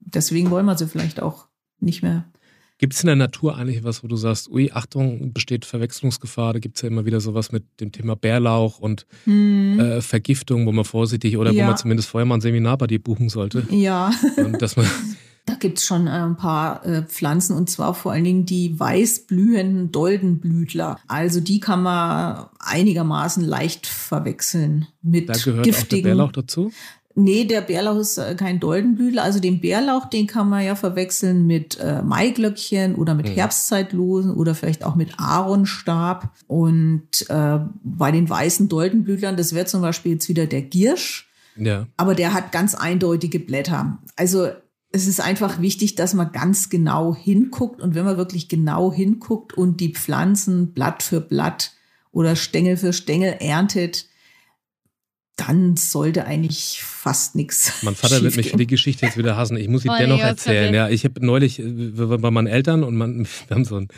deswegen 0.00 0.50
wollen 0.50 0.66
wir 0.66 0.76
sie 0.76 0.86
vielleicht 0.88 1.22
auch 1.22 1.46
nicht 1.80 2.02
mehr. 2.02 2.24
Gibt 2.78 2.94
es 2.94 3.02
in 3.02 3.08
der 3.08 3.16
Natur 3.16 3.58
eigentlich 3.58 3.84
was, 3.84 4.02
wo 4.02 4.08
du 4.08 4.16
sagst, 4.16 4.50
ui, 4.50 4.70
Achtung, 4.72 5.34
besteht 5.34 5.66
Verwechslungsgefahr? 5.66 6.54
Da 6.54 6.60
gibt 6.60 6.76
es 6.76 6.82
ja 6.82 6.88
immer 6.88 7.04
wieder 7.04 7.20
sowas 7.20 7.52
mit 7.52 7.64
dem 7.78 7.92
Thema 7.92 8.16
Bärlauch 8.16 8.78
und 8.78 9.06
äh, 9.26 10.00
Vergiftung, 10.00 10.64
wo 10.66 10.72
man 10.72 10.86
vorsichtig 10.86 11.36
oder 11.36 11.52
wo 11.52 11.58
Ja. 11.58 11.66
man 11.66 11.76
zumindest 11.76 12.08
vorher 12.08 12.24
mal 12.24 12.36
ein 12.36 12.40
Seminar 12.40 12.78
bei 12.78 12.86
dir 12.86 12.98
buchen 12.98 13.28
sollte. 13.28 13.66
Ja, 13.70 14.10
Und 14.38 14.62
dass 14.62 14.76
man, 14.76 14.86
da 15.46 15.54
gibt's 15.54 15.84
schon 15.84 16.06
äh, 16.06 16.10
ein 16.10 16.36
paar 16.36 16.84
äh, 16.86 17.02
Pflanzen 17.02 17.56
und 17.56 17.68
zwar 17.70 17.94
vor 17.94 18.12
allen 18.12 18.24
Dingen 18.24 18.46
die 18.46 18.78
weißblühenden 18.78 19.90
Doldenblütler. 19.92 20.98
Also 21.08 21.40
die 21.40 21.60
kann 21.60 21.82
man 21.82 22.46
einigermaßen 22.60 23.44
leicht 23.44 23.86
verwechseln 23.86 24.86
mit 25.02 25.28
da 25.28 25.32
gehört 25.34 25.48
auch 25.60 25.62
der 25.62 25.72
giftigen. 25.72 26.02
Bärlauch 26.04 26.32
dazu. 26.32 26.70
Nee, 27.16 27.44
der 27.44 27.60
Bärlauch 27.62 27.96
ist 27.98 28.18
äh, 28.18 28.36
kein 28.36 28.60
Doldenblütler. 28.60 29.24
Also 29.24 29.40
den 29.40 29.60
Bärlauch, 29.60 30.06
den 30.08 30.28
kann 30.28 30.48
man 30.48 30.64
ja 30.64 30.76
verwechseln 30.76 31.44
mit 31.44 31.76
äh, 31.80 32.02
Maiglöckchen 32.02 32.94
oder 32.94 33.14
mit 33.14 33.26
Mhm. 33.28 33.32
Herbstzeitlosen 33.32 34.32
oder 34.32 34.54
vielleicht 34.54 34.84
auch 34.84 34.94
mit 34.94 35.18
Aaronstab. 35.18 36.30
Und 36.46 37.28
äh, 37.28 37.58
bei 37.82 38.12
den 38.12 38.30
weißen 38.30 38.68
Doldenblütlern, 38.68 39.36
das 39.36 39.54
wäre 39.54 39.66
zum 39.66 39.82
Beispiel 39.82 40.12
jetzt 40.12 40.28
wieder 40.28 40.46
der 40.46 40.62
Giersch, 40.62 41.28
Ja. 41.56 41.88
aber 41.96 42.14
der 42.14 42.32
hat 42.32 42.52
ganz 42.52 42.76
eindeutige 42.76 43.40
Blätter. 43.40 43.98
Also 44.16 44.48
es 44.92 45.06
ist 45.06 45.20
einfach 45.20 45.60
wichtig, 45.60 45.94
dass 45.94 46.14
man 46.14 46.32
ganz 46.32 46.68
genau 46.68 47.14
hinguckt. 47.14 47.80
Und 47.80 47.94
wenn 47.94 48.04
man 48.04 48.16
wirklich 48.16 48.48
genau 48.48 48.92
hinguckt 48.92 49.52
und 49.54 49.80
die 49.80 49.94
Pflanzen 49.94 50.72
Blatt 50.72 51.02
für 51.02 51.20
Blatt 51.20 51.72
oder 52.12 52.34
Stängel 52.36 52.76
für 52.76 52.92
Stängel 52.92 53.36
erntet, 53.38 54.06
dann 55.36 55.76
sollte 55.76 56.26
eigentlich 56.26 56.82
fast 56.84 57.34
nichts. 57.34 57.72
Mein 57.82 57.94
Vater 57.94 58.20
wird 58.22 58.36
mich 58.36 58.50
für 58.50 58.56
die 58.58 58.66
Geschichte 58.66 59.06
jetzt 59.06 59.16
wieder 59.16 59.36
hassen. 59.36 59.56
Ich 59.56 59.68
muss 59.68 59.82
sie 59.82 59.88
Oh, 59.88 59.94
dennoch 59.98 60.18
erzählen. 60.20 60.74
Ja, 60.74 60.88
ich 60.88 61.04
habe 61.04 61.24
neulich 61.24 61.60
äh, 61.60 61.64
bei 61.94 62.30
meinen 62.30 62.46
Eltern 62.46 62.82
und 62.84 62.96
man, 62.96 63.26
wir 63.48 63.54
haben 63.54 63.64
so 63.64 63.76
ein, 63.76 63.88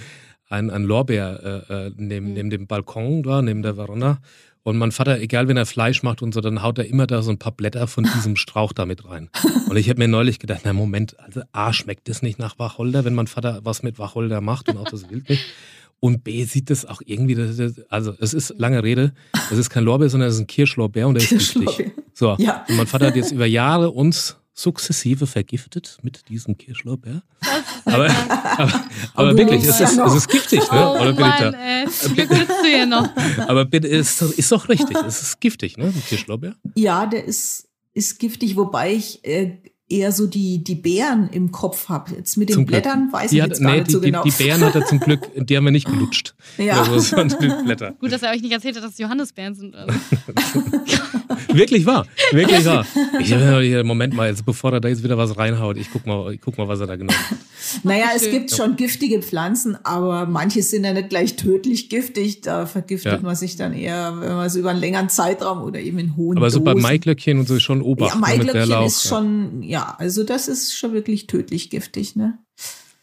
ein, 0.48 0.70
ein 0.70 0.84
Lorbeer 0.84 1.64
äh, 1.68 1.86
äh, 1.86 1.92
neben, 1.96 2.28
Mhm. 2.28 2.32
neben 2.34 2.50
dem 2.50 2.66
Balkon 2.66 3.22
da, 3.22 3.42
neben 3.42 3.62
der 3.62 3.74
Veranda. 3.74 4.20
Und 4.64 4.78
mein 4.78 4.92
Vater, 4.92 5.18
egal 5.20 5.48
wenn 5.48 5.56
er 5.56 5.66
Fleisch 5.66 6.02
macht 6.04 6.22
und 6.22 6.32
so, 6.32 6.40
dann 6.40 6.62
haut 6.62 6.78
er 6.78 6.86
immer 6.86 7.06
da 7.08 7.22
so 7.22 7.30
ein 7.32 7.38
paar 7.38 7.50
Blätter 7.52 7.86
von 7.88 8.04
diesem 8.04 8.36
Strauch 8.36 8.72
da 8.72 8.86
mit 8.86 9.04
rein. 9.08 9.28
Und 9.68 9.76
ich 9.76 9.88
habe 9.88 9.98
mir 9.98 10.06
neulich 10.06 10.38
gedacht, 10.38 10.60
na 10.64 10.72
Moment, 10.72 11.18
also 11.18 11.40
A, 11.52 11.72
schmeckt 11.72 12.08
es 12.08 12.22
nicht 12.22 12.38
nach 12.38 12.58
Wacholder, 12.58 13.04
wenn 13.04 13.14
mein 13.14 13.26
Vater 13.26 13.60
was 13.64 13.82
mit 13.82 13.98
Wacholder 13.98 14.40
macht 14.40 14.68
und 14.68 14.76
auch 14.76 14.88
das 14.88 15.08
Wild 15.10 15.28
nicht. 15.28 15.42
Und 15.98 16.22
B, 16.24 16.44
sieht 16.44 16.68
das 16.70 16.84
auch 16.84 17.00
irgendwie, 17.04 17.34
das, 17.34 17.56
das, 17.56 17.80
also 17.88 18.14
es 18.20 18.34
ist 18.34 18.54
lange 18.58 18.82
Rede, 18.82 19.14
es 19.50 19.58
ist 19.58 19.70
kein 19.70 19.84
Lorbeer, 19.84 20.10
sondern 20.10 20.28
es 20.28 20.34
ist 20.34 20.40
ein 20.42 20.46
Kirschlorbeer 20.46 21.08
und 21.08 21.14
der 21.14 21.22
ist 21.22 21.30
giftig. 21.54 21.92
So, 22.12 22.36
Ja. 22.38 22.64
und 22.68 22.76
mein 22.76 22.86
Vater 22.86 23.06
hat 23.06 23.16
jetzt 23.16 23.32
über 23.32 23.46
Jahre 23.46 23.90
uns 23.90 24.36
sukzessive 24.54 25.26
vergiftet 25.26 25.98
mit 26.02 26.28
diesem 26.28 26.56
Kirschlorbeer. 26.58 27.22
Aber, 27.84 28.10
aber, 28.58 28.84
aber 29.14 29.30
du 29.30 29.38
wirklich, 29.38 29.64
es 29.64 29.80
ist, 29.80 29.98
es 29.98 30.14
ist 30.14 30.28
giftig, 30.28 30.60
ne? 30.60 30.88
Oh 30.88 31.00
Oder 31.00 31.12
bin 31.12 31.24
ich 31.24 31.40
Mann, 31.40 31.52
da? 31.52 31.58
ey. 31.58 31.86
Glück 32.14 32.28
du 32.28 32.68
hier 32.68 32.86
noch. 32.86 33.08
Aber 33.48 33.64
bitte, 33.64 33.88
ist, 33.88 34.20
ist 34.20 34.52
doch 34.52 34.68
richtig, 34.68 34.96
es 34.96 35.22
ist 35.22 35.40
giftig, 35.40 35.78
ne? 35.78 35.86
Ein 35.86 36.02
Kirschlorbeer. 36.06 36.54
Ja, 36.74 37.06
der 37.06 37.24
ist, 37.24 37.68
ist 37.94 38.18
giftig, 38.18 38.56
wobei 38.56 38.94
ich 38.94 39.24
äh, 39.24 39.56
eher 39.92 40.12
so 40.12 40.26
die, 40.26 40.62
die 40.64 40.74
Beeren 40.74 41.28
im 41.30 41.52
Kopf 41.52 41.88
habe. 41.88 42.14
Jetzt 42.14 42.36
mit 42.36 42.48
den 42.48 42.54
Zum 42.54 42.66
Glück. 42.66 42.82
Blättern 42.82 43.12
weiß 43.12 43.30
Die, 43.30 43.36
ich 43.36 43.42
hat, 43.42 43.50
jetzt 43.50 43.60
gar 43.60 43.70
nee, 43.70 43.78
nicht 43.78 43.88
die, 43.88 43.92
so 43.92 44.00
genau. 44.00 44.22
die, 44.22 44.30
die 44.30 44.42
Beeren 44.42 44.60
hat 44.62 44.74
er 44.74 44.86
zum 44.86 45.00
Glück, 45.00 45.30
die 45.34 45.56
haben 45.56 45.64
wir 45.64 45.70
nicht 45.70 45.86
gelutscht. 45.86 46.34
Ja. 46.58 46.82
Also. 46.82 47.16
Gut, 47.16 48.12
dass 48.12 48.22
er 48.22 48.32
euch 48.32 48.42
nicht 48.42 48.52
erzählt 48.52 48.76
hat, 48.76 48.84
dass 48.84 48.92
es 48.92 48.98
Johannisbeeren 48.98 49.54
sind. 49.54 49.74
Also. 49.74 49.92
Wirklich 51.54 51.86
wahr, 51.86 52.06
wirklich 52.32 52.64
wahr. 52.64 52.86
Ich 53.20 53.32
habe 53.32 53.84
Moment 53.84 54.14
mal, 54.14 54.28
jetzt, 54.28 54.44
bevor 54.44 54.72
er 54.72 54.80
da 54.80 54.88
jetzt 54.88 55.02
wieder 55.04 55.16
was 55.18 55.36
reinhaut, 55.36 55.76
ich 55.76 55.90
guck 55.92 56.06
mal, 56.06 56.32
ich 56.32 56.40
guck 56.40 56.58
mal 56.58 56.66
was 56.68 56.80
er 56.80 56.86
da 56.86 56.96
genommen 56.96 57.18
hat. 57.30 57.38
Naja, 57.84 58.06
es 58.16 58.28
gibt 58.28 58.50
schon 58.50 58.74
giftige 58.76 59.22
Pflanzen, 59.22 59.76
aber 59.84 60.26
manche 60.26 60.62
sind 60.62 60.84
ja 60.84 60.92
nicht 60.92 61.10
gleich 61.10 61.36
tödlich 61.36 61.88
giftig. 61.88 62.40
Da 62.40 62.66
vergiftet 62.66 63.12
Ja. 63.12 63.20
man 63.20 63.36
sich 63.36 63.54
dann 63.56 63.72
eher, 63.72 64.20
wenn 64.20 64.32
man 64.34 64.46
es 64.46 64.56
über 64.56 64.70
einen 64.70 64.80
längeren 64.80 65.08
Zeitraum 65.08 65.62
oder 65.62 65.78
eben 65.80 65.98
in 65.98 66.16
hohen 66.16 66.36
Aber 66.38 66.50
so 66.50 66.60
bei 66.60 66.72
Dosen. 66.72 66.82
Maiglöckchen 66.82 67.38
und 67.38 67.46
so 67.46 67.54
ist 67.54 67.62
schon 67.62 67.80
Obacht. 67.80 68.10
Ja, 68.10 68.14
ne, 68.16 68.20
Maiglöckchen 68.20 68.82
ist 68.84 69.06
schon, 69.08 69.62
ja, 69.62 69.94
also 69.98 70.24
das 70.24 70.48
ist 70.48 70.76
schon 70.76 70.92
wirklich 70.92 71.28
tödlich 71.28 71.70
giftig, 71.70 72.16
ne? 72.16 72.38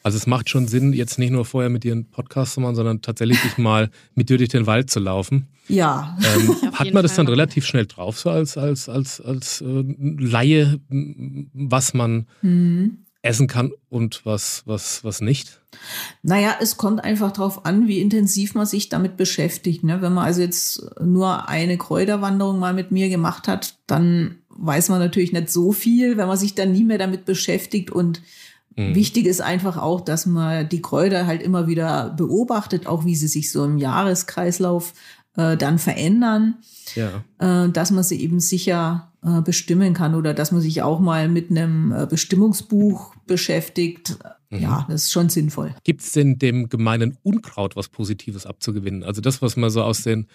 Also 0.03 0.17
es 0.17 0.27
macht 0.27 0.49
schon 0.49 0.67
Sinn, 0.67 0.93
jetzt 0.93 1.19
nicht 1.19 1.31
nur 1.31 1.45
vorher 1.45 1.69
mit 1.69 1.83
dir 1.83 1.91
einen 1.91 2.09
Podcast 2.09 2.53
zu 2.53 2.62
machen, 2.62 2.75
sondern 2.75 3.01
tatsächlich 3.01 3.41
dich 3.41 3.57
mal 3.57 3.89
mit 4.15 4.29
dir 4.29 4.38
durch 4.38 4.49
den 4.49 4.65
Wald 4.65 4.89
zu 4.89 4.99
laufen. 4.99 5.47
Ja. 5.67 6.17
Ähm, 6.35 6.55
hat 6.73 6.93
man 6.93 7.03
das 7.03 7.13
Fall 7.13 7.25
dann 7.25 7.33
relativ 7.33 7.65
schnell 7.65 7.85
drauf, 7.85 8.19
so 8.19 8.29
als, 8.29 8.57
als, 8.57 8.89
als, 8.89 9.21
als 9.21 9.62
äh, 9.62 9.83
Laie, 10.17 10.79
was 11.53 11.93
man 11.93 12.27
Hm. 12.41 12.99
essen 13.21 13.47
kann 13.47 13.71
und 13.89 14.25
was, 14.25 14.63
was, 14.65 15.03
was 15.03 15.21
nicht? 15.21 15.62
Naja, 16.23 16.55
es 16.59 16.77
kommt 16.77 17.03
einfach 17.03 17.31
darauf 17.31 17.65
an, 17.65 17.88
wie 17.88 17.99
intensiv 17.99 18.55
man 18.55 18.65
sich 18.65 18.89
damit 18.89 19.17
beschäftigt. 19.17 19.83
Ne? 19.83 20.01
Wenn 20.01 20.13
man 20.13 20.25
also 20.25 20.41
jetzt 20.41 20.81
nur 21.01 21.47
eine 21.49 21.77
Kräuterwanderung 21.77 22.57
mal 22.57 22.73
mit 22.73 22.91
mir 22.91 23.09
gemacht 23.09 23.47
hat, 23.47 23.75
dann 23.85 24.38
weiß 24.49 24.89
man 24.89 24.99
natürlich 24.99 25.31
nicht 25.31 25.49
so 25.49 25.71
viel, 25.71 26.17
wenn 26.17 26.27
man 26.27 26.38
sich 26.38 26.55
dann 26.55 26.71
nie 26.71 26.83
mehr 26.83 26.97
damit 26.97 27.25
beschäftigt. 27.25 27.91
Und 27.91 28.21
Mhm. 28.75 28.95
wichtig 28.95 29.25
ist 29.25 29.41
einfach 29.41 29.77
auch, 29.77 30.01
dass 30.01 30.25
man 30.25 30.69
die 30.69 30.82
Kräuter 30.82 31.25
halt 31.27 31.41
immer 31.41 31.67
wieder 31.67 32.12
beobachtet, 32.15 32.88
auch 32.88 33.05
wie 33.05 33.15
sie 33.15 33.27
sich 33.27 33.51
so 33.51 33.65
im 33.65 33.77
Jahreskreislauf 33.77 34.93
äh, 35.36 35.58
dann 35.58 35.79
verändern, 35.79 36.55
Ja. 36.95 37.23
äh, 37.39 37.69
dass 37.69 37.91
man 37.91 38.03
sie 38.03 38.21
eben 38.21 38.39
sicher 38.39 39.12
äh, 39.23 39.41
bestimmen 39.41 39.93
kann 39.93 40.15
oder 40.15 40.34
dass 40.34 40.51
man 40.51 40.62
sich 40.62 40.82
auch 40.82 40.99
mal 40.99 41.27
mit 41.29 41.51
einem 41.51 41.91
äh, 41.91 42.05
Bestimmungsbuch 42.08 43.13
beschäftigt. 43.27 44.17
Mhm. 44.49 44.60
Ja, 44.60 44.86
das 44.89 45.03
ist 45.03 45.12
schon 45.12 45.29
sinnvoll. 45.29 45.75
Gibt 45.84 46.01
es 46.01 46.12
denn 46.13 46.39
dem 46.39 46.69
gemeinen 46.69 47.17
Unkraut 47.23 47.75
was 47.75 47.89
Positives 47.89 48.45
abzugewinnen? 48.45 49.03
Also 49.03 49.21
das, 49.21 49.41
was 49.41 49.55
man 49.58 49.69
so 49.69 49.84
aus 49.84 50.01
den, 50.03 50.27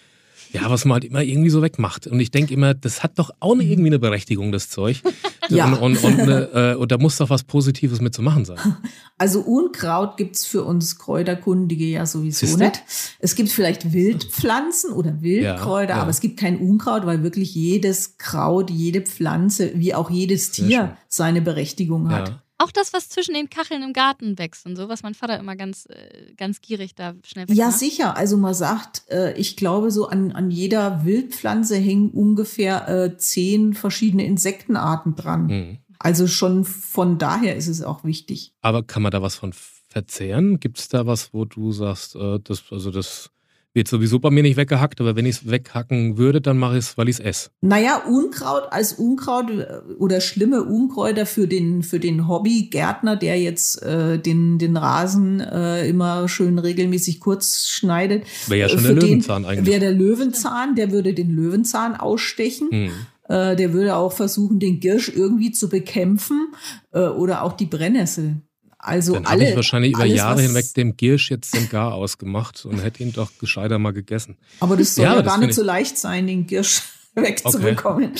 ja, 0.53 0.69
was 0.69 0.85
man 0.85 0.93
halt 0.93 1.03
immer 1.05 1.21
irgendwie 1.23 1.49
so 1.49 1.61
wegmacht. 1.61 2.07
Und 2.07 2.19
ich 2.19 2.31
denke 2.31 2.53
immer, 2.53 2.73
das 2.73 3.03
hat 3.03 3.17
doch 3.19 3.31
auch 3.39 3.53
eine, 3.53 3.63
irgendwie 3.63 3.89
eine 3.89 3.99
Berechtigung, 3.99 4.51
das 4.51 4.69
Zeug. 4.69 5.01
Ja. 5.49 5.65
Und, 5.65 5.97
und, 5.97 6.03
und, 6.03 6.19
eine, 6.19 6.73
äh, 6.73 6.75
und 6.75 6.91
da 6.91 6.97
muss 6.97 7.17
doch 7.17 7.29
was 7.29 7.43
Positives 7.43 8.01
mit 8.01 8.13
zu 8.13 8.21
machen 8.21 8.45
sein. 8.45 8.57
Also 9.17 9.39
Unkraut 9.39 10.17
gibt's 10.17 10.45
für 10.45 10.65
uns 10.65 10.97
Kräuterkundige 10.97 11.85
ja 11.85 12.05
sowieso 12.05 12.45
Siehste? 12.47 12.65
nicht. 12.65 12.83
Es 13.19 13.35
gibt 13.35 13.47
vielleicht 13.49 13.93
Wildpflanzen 13.93 14.91
oder 14.91 15.21
Wildkräuter, 15.21 15.91
Ja, 15.91 15.95
ja. 15.95 16.01
aber 16.01 16.09
es 16.09 16.19
gibt 16.19 16.37
kein 16.37 16.57
Unkraut, 16.59 17.05
weil 17.05 17.23
wirklich 17.23 17.55
jedes 17.55 18.17
Kraut, 18.17 18.69
jede 18.69 18.99
Pflanze, 19.01 19.71
wie 19.75 19.93
auch 19.93 20.09
jedes. 20.09 20.51
Tier 20.51 20.97
seine 21.07 21.41
Berechtigung 21.41 22.09
hat. 22.09 22.43
Auch 22.57 22.71
das, 22.71 22.93
was 22.93 23.09
zwischen 23.09 23.33
den 23.33 23.49
Kacheln 23.49 23.83
im 23.83 23.91
Garten 23.91 24.37
wächst 24.39 24.65
und 24.65 24.77
so, 24.77 24.87
was 24.87 25.03
mein 25.03 25.13
Vater 25.13 25.37
immer 25.37 25.57
ganz, 25.57 25.87
äh, 25.87 26.33
ganz 26.37 26.61
gierig 26.61 26.95
da 26.95 27.13
schnell 27.25 27.45
Ja, 27.49 27.69
sicher. 27.71 28.15
Also 28.15 28.37
man 28.37 28.53
sagt, 28.53 29.03
äh, 29.09 29.33
ich 29.37 29.57
glaube, 29.57 29.91
so 29.91 30.07
an, 30.07 30.31
an 30.31 30.51
jeder 30.51 31.03
Wildpflanze 31.03 31.75
hängen 31.75 32.11
ungefähr 32.11 32.87
äh, 32.87 33.17
zehn 33.17 33.73
verschiedene 33.73 34.25
Insektenarten 34.25 35.15
dran. 35.15 35.49
Hm. 35.49 35.77
Also 35.99 36.27
schon 36.27 36.63
von 36.63 37.17
daher 37.17 37.57
ist 37.57 37.67
es 37.67 37.81
auch 37.81 38.03
wichtig. 38.05 38.53
Aber 38.61 38.83
kann 38.83 39.01
man 39.01 39.11
da 39.11 39.21
was 39.21 39.35
von 39.35 39.53
verzehren? 39.89 40.59
Gibt 40.59 40.79
es 40.79 40.87
da 40.87 41.05
was, 41.05 41.33
wo 41.33 41.45
du 41.45 41.71
sagst, 41.71 42.15
das, 42.15 42.63
also 42.69 42.91
das 42.91 43.31
wird 43.75 43.89
sowieso 43.89 44.19
bei 44.19 44.31
mir 44.31 44.41
nicht 44.41 44.55
weggehackt, 44.55 45.01
aber 45.01 45.15
wenn 45.15 45.25
ich 45.25 45.35
es 45.35 45.51
weghacken 45.51 46.17
würde, 46.17 46.39
dann 46.39 46.57
mache 46.57 46.77
ich 46.77 46.85
es, 46.85 46.97
weil 46.97 47.09
ich 47.09 47.19
es 47.19 47.25
esse. 47.25 47.49
Naja, 47.61 48.01
Unkraut 48.07 48.71
als 48.71 48.93
Unkraut 48.93 49.49
äh, 49.51 49.93
oder 49.99 50.21
schlimme 50.21 50.63
Unkräuter 50.63 51.25
für 51.25 51.47
den, 51.47 51.83
für 51.83 51.99
den 51.99 52.27
Hobbygärtner, 52.27 53.17
der 53.17 53.39
jetzt 53.39 53.83
äh, 53.83 54.17
den, 54.17 54.57
den 54.57 54.77
Rasen 54.77 55.41
äh, 55.41 55.87
immer 55.87 56.29
schön 56.29 56.57
regelmäßig 56.57 57.19
kurz 57.19 57.67
schneidet. 57.67 58.23
Wäre 58.47 58.61
ja 58.61 58.69
schon 58.69 58.79
Äh, 58.79 58.81
der 58.83 58.93
für 58.93 58.99
den 58.99 59.09
Löwenzahn 59.09 59.45
eigentlich. 59.45 59.65
Wäre 59.67 59.79
der 59.81 59.91
Löwenzahn, 59.91 60.75
der 60.75 60.91
würde 60.91 61.13
den 61.13 61.31
Löwenzahn 61.31 61.95
ausstechen. 61.95 62.69
Hm. 62.71 62.91
Äh, 63.27 63.55
der 63.57 63.73
würde 63.73 63.97
auch 63.97 64.13
versuchen, 64.13 64.59
den 64.59 64.79
Girsch 64.79 65.11
irgendwie 65.13 65.51
zu 65.51 65.67
bekämpfen 65.67 66.47
oder 66.91 67.43
auch 67.43 67.53
die 67.53 67.65
Brennnessel. 67.65 68.37
Also 68.85 69.13
Dann 69.13 69.25
habe 69.25 69.31
alle. 69.41 69.49
ich 69.49 69.55
wahrscheinlich 69.55 69.93
über 69.93 70.03
alles, 70.03 70.15
Jahre 70.15 70.41
hinweg 70.41 70.65
dem 70.75 70.95
Giersch 70.95 71.31
jetzt 71.31 71.55
den 71.55 71.69
Gar 71.69 71.93
ausgemacht 71.93 72.65
und 72.65 72.81
hätte 72.83 73.01
ihn 73.03 73.11
doch 73.13 73.31
gescheiter 73.39 73.79
mal 73.79 73.91
gegessen. 73.93 74.37
Aber 74.59 74.77
das 74.77 74.95
soll 74.95 75.05
Ja, 75.05 75.15
ja, 75.15 75.21
gar 75.21 75.37
nicht 75.39 75.49
ich- 75.49 75.55
so 75.55 75.63
leicht 75.63 75.97
sein, 75.97 76.27
den 76.27 76.45
Girsch 76.47 76.81
wegzubekommen. 77.15 78.11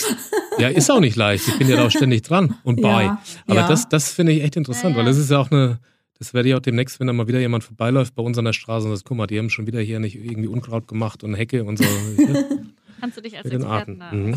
Ja, 0.57 0.69
ist 0.69 0.89
auch 0.89 0.99
nicht 0.99 1.15
leicht. 1.15 1.47
Ich 1.47 1.57
bin 1.57 1.67
ja 1.69 1.75
da 1.75 1.85
auch 1.85 1.91
ständig 1.91 2.23
dran 2.23 2.55
und 2.63 2.81
bei. 2.81 3.03
Ja, 3.03 3.21
Aber 3.47 3.59
ja. 3.61 3.67
das, 3.67 3.87
das 3.89 4.11
finde 4.11 4.31
ich 4.31 4.41
echt 4.43 4.55
interessant, 4.55 4.91
Ja, 4.95 4.97
weil 4.99 5.05
das 5.05 5.17
ist 5.17 5.29
ja 5.29 5.37
auch 5.39 5.51
eine, 5.51 5.79
das 6.17 6.33
werde 6.33 6.49
ich 6.49 6.55
auch 6.55 6.59
demnächst, 6.61 6.99
wenn 6.99 7.07
da 7.07 7.13
mal 7.13 7.27
wieder 7.27 7.39
jemand 7.39 7.63
vorbeiläuft 7.63 8.15
bei 8.15 8.23
uns 8.23 8.37
an 8.37 8.45
der 8.45 8.53
Straße 8.53 8.87
und 8.87 8.95
sagt, 8.95 9.07
guck 9.07 9.17
mal, 9.17 9.27
die 9.27 9.37
haben 9.37 9.49
schon 9.49 9.67
wieder 9.67 9.81
hier 9.81 9.99
nicht 9.99 10.15
irgendwie 10.15 10.47
Unkraut 10.47 10.87
gemacht 10.87 11.23
und 11.23 11.33
Hecke 11.35 11.63
und 11.63 11.77
so. 11.77 11.83
Kannst 13.01 13.17
du 13.17 13.21
dich 13.21 13.37
als 13.37 13.45
Experten. 13.49 14.01
Mhm. 14.11 14.35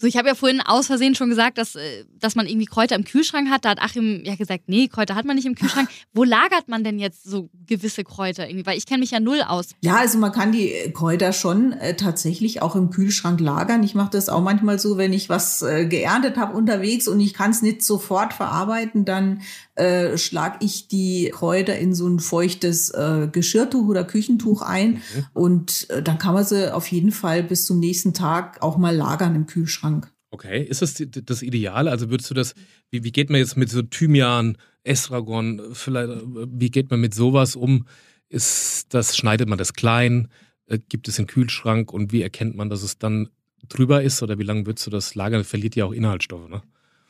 So, 0.00 0.06
ich 0.06 0.16
habe 0.16 0.28
ja 0.28 0.34
vorhin 0.34 0.62
aus 0.62 0.86
Versehen 0.86 1.14
schon 1.14 1.28
gesagt, 1.28 1.58
dass, 1.58 1.74
äh, 1.74 2.06
dass 2.18 2.34
man 2.34 2.46
irgendwie 2.46 2.64
Kräuter 2.64 2.96
im 2.96 3.04
Kühlschrank 3.04 3.50
hat. 3.50 3.66
Da 3.66 3.70
hat 3.70 3.82
Achim 3.82 4.22
ja 4.24 4.34
gesagt, 4.34 4.64
nee, 4.66 4.88
Kräuter 4.88 5.14
hat 5.14 5.26
man 5.26 5.36
nicht 5.36 5.44
im 5.44 5.54
Kühlschrank. 5.54 5.90
Wo 6.14 6.24
lagert 6.24 6.68
man 6.68 6.82
denn 6.84 6.98
jetzt 6.98 7.24
so 7.24 7.50
gewisse 7.66 8.02
Kräuter 8.02 8.48
irgendwie? 8.48 8.64
Weil 8.64 8.78
ich 8.78 8.86
kenne 8.86 9.00
mich 9.00 9.10
ja 9.10 9.20
null 9.20 9.42
aus. 9.46 9.68
Ja, 9.82 9.96
also 9.96 10.16
man 10.16 10.32
kann 10.32 10.52
die 10.52 10.72
äh, 10.72 10.90
Kräuter 10.90 11.34
schon 11.34 11.72
äh, 11.72 11.96
tatsächlich 11.96 12.62
auch 12.62 12.76
im 12.76 12.88
Kühlschrank 12.88 13.40
lagern. 13.40 13.82
Ich 13.82 13.94
mache 13.94 14.08
das 14.12 14.30
auch 14.30 14.40
manchmal 14.40 14.78
so, 14.78 14.96
wenn 14.96 15.12
ich 15.12 15.28
was 15.28 15.60
äh, 15.60 15.84
geerntet 15.84 16.38
habe 16.38 16.56
unterwegs 16.56 17.06
und 17.06 17.20
ich 17.20 17.34
kann 17.34 17.50
es 17.50 17.60
nicht 17.60 17.82
sofort 17.82 18.32
verarbeiten, 18.32 19.04
dann 19.04 19.42
äh, 19.74 20.16
schlage 20.16 20.64
ich 20.64 20.88
die 20.88 21.30
Kräuter 21.30 21.78
in 21.78 21.94
so 21.94 22.08
ein 22.08 22.20
feuchtes 22.20 22.88
äh, 22.90 23.28
Geschirrtuch 23.30 23.86
oder 23.86 24.04
Küchentuch 24.04 24.62
ein 24.62 25.02
und 25.34 25.90
äh, 25.90 26.02
dann 26.02 26.16
kann 26.18 26.34
man 26.34 26.44
sie 26.44 26.72
auf 26.72 26.86
jeden 26.88 27.12
Fall 27.12 27.42
bis 27.42 27.66
zum 27.66 27.80
nächsten 27.80 28.14
Tag 28.14 28.62
auch 28.62 28.78
mal 28.78 28.96
lagern 28.96 29.34
im 29.34 29.46
Kühlschrank. 29.46 29.89
Okay, 30.32 30.62
ist 30.62 30.80
das 30.80 31.02
das 31.10 31.42
Ideale? 31.42 31.90
Also 31.90 32.10
würdest 32.10 32.30
du 32.30 32.34
das, 32.34 32.54
wie, 32.90 33.02
wie 33.02 33.10
geht 33.10 33.30
man 33.30 33.40
jetzt 33.40 33.56
mit 33.56 33.68
so 33.68 33.82
Thymian, 33.82 34.56
Estragon, 34.84 35.60
vielleicht, 35.72 36.10
äh, 36.10 36.22
wie 36.24 36.70
geht 36.70 36.90
man 36.90 37.00
mit 37.00 37.14
sowas 37.14 37.56
um? 37.56 37.86
Ist 38.28 38.94
das, 38.94 39.16
schneidet 39.16 39.48
man 39.48 39.58
das 39.58 39.72
klein? 39.72 40.28
Äh, 40.66 40.78
Gibt 40.88 41.08
es 41.08 41.18
einen 41.18 41.26
Kühlschrank 41.26 41.92
und 41.92 42.12
wie 42.12 42.22
erkennt 42.22 42.56
man, 42.56 42.70
dass 42.70 42.82
es 42.82 42.98
dann 42.98 43.28
drüber 43.68 44.02
ist 44.02 44.22
oder 44.22 44.38
wie 44.38 44.44
lange 44.44 44.66
würdest 44.66 44.86
du 44.86 44.90
das 44.90 45.14
lagern? 45.14 45.40
Das 45.40 45.48
verliert 45.48 45.74
ja 45.74 45.84
auch 45.84 45.92
Inhaltsstoffe, 45.92 46.48
ne? 46.48 46.62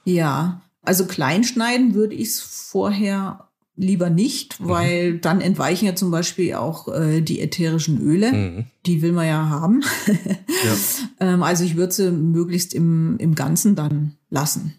Ja, 0.05 0.63
also 0.83 1.07
kleinschneiden 1.07 1.95
würde 1.95 2.15
ich 2.15 2.29
es 2.29 2.41
vorher 2.41 3.51
lieber 3.77 4.11
nicht, 4.11 4.57
weil 4.61 5.19
dann 5.19 5.41
entweichen 5.41 5.87
ja 5.87 5.95
zum 5.95 6.11
Beispiel 6.11 6.55
auch 6.55 6.89
äh, 6.89 7.21
die 7.21 7.41
ätherischen 7.41 8.01
Öle. 8.01 8.33
Mhm. 8.33 8.65
Die 8.87 9.03
will 9.03 9.13
man 9.13 9.27
ja 9.27 9.49
haben. 9.49 9.83
Ja. 10.65 10.77
ähm, 11.21 11.43
also 11.43 11.65
ich 11.65 11.77
würde 11.77 11.93
sie 11.93 12.11
möglichst 12.11 12.75
im, 12.75 13.17
im 13.19 13.35
Ganzen 13.35 13.77
dann 13.77 14.17
lassen. 14.29 14.75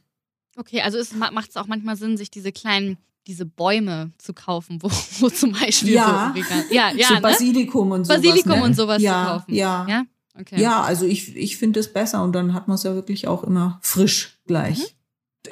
Okay, 0.57 0.81
also 0.81 0.97
es 0.97 1.13
macht 1.13 1.49
es 1.49 1.57
auch 1.57 1.67
manchmal 1.67 1.95
Sinn, 1.95 2.17
sich 2.17 2.29
diese 2.29 2.51
kleinen, 2.51 2.97
diese 3.27 3.45
Bäume 3.45 4.11
zu 4.17 4.33
kaufen, 4.33 4.81
wo, 4.81 4.89
wo 5.19 5.29
zum 5.29 5.53
Beispiel 5.53 5.93
Ja. 5.93 6.33
so. 6.35 6.73
Ja, 6.73 6.91
ja, 6.95 7.07
so 7.07 7.13
ne? 7.15 7.21
Basilikum 7.21 7.91
und 7.91 8.05
sowas. 8.05 8.21
Basilikum 8.21 8.59
ne? 8.59 8.63
und 8.63 8.75
sowas 8.75 9.01
ja, 9.01 9.23
zu 9.23 9.31
kaufen. 9.31 9.53
Ja, 9.53 9.85
ja. 9.87 9.89
Ja? 9.89 10.03
Okay. 10.39 10.61
Ja, 10.61 10.81
also 10.81 11.05
ich, 11.05 11.35
ich 11.35 11.57
finde 11.57 11.79
es 11.79 11.91
besser 11.91 12.23
und 12.23 12.33
dann 12.33 12.53
hat 12.53 12.67
man 12.67 12.75
es 12.75 12.83
ja 12.83 12.95
wirklich 12.95 13.27
auch 13.27 13.43
immer 13.43 13.79
frisch 13.81 14.39
gleich. 14.47 14.79
Mhm. 14.79 14.85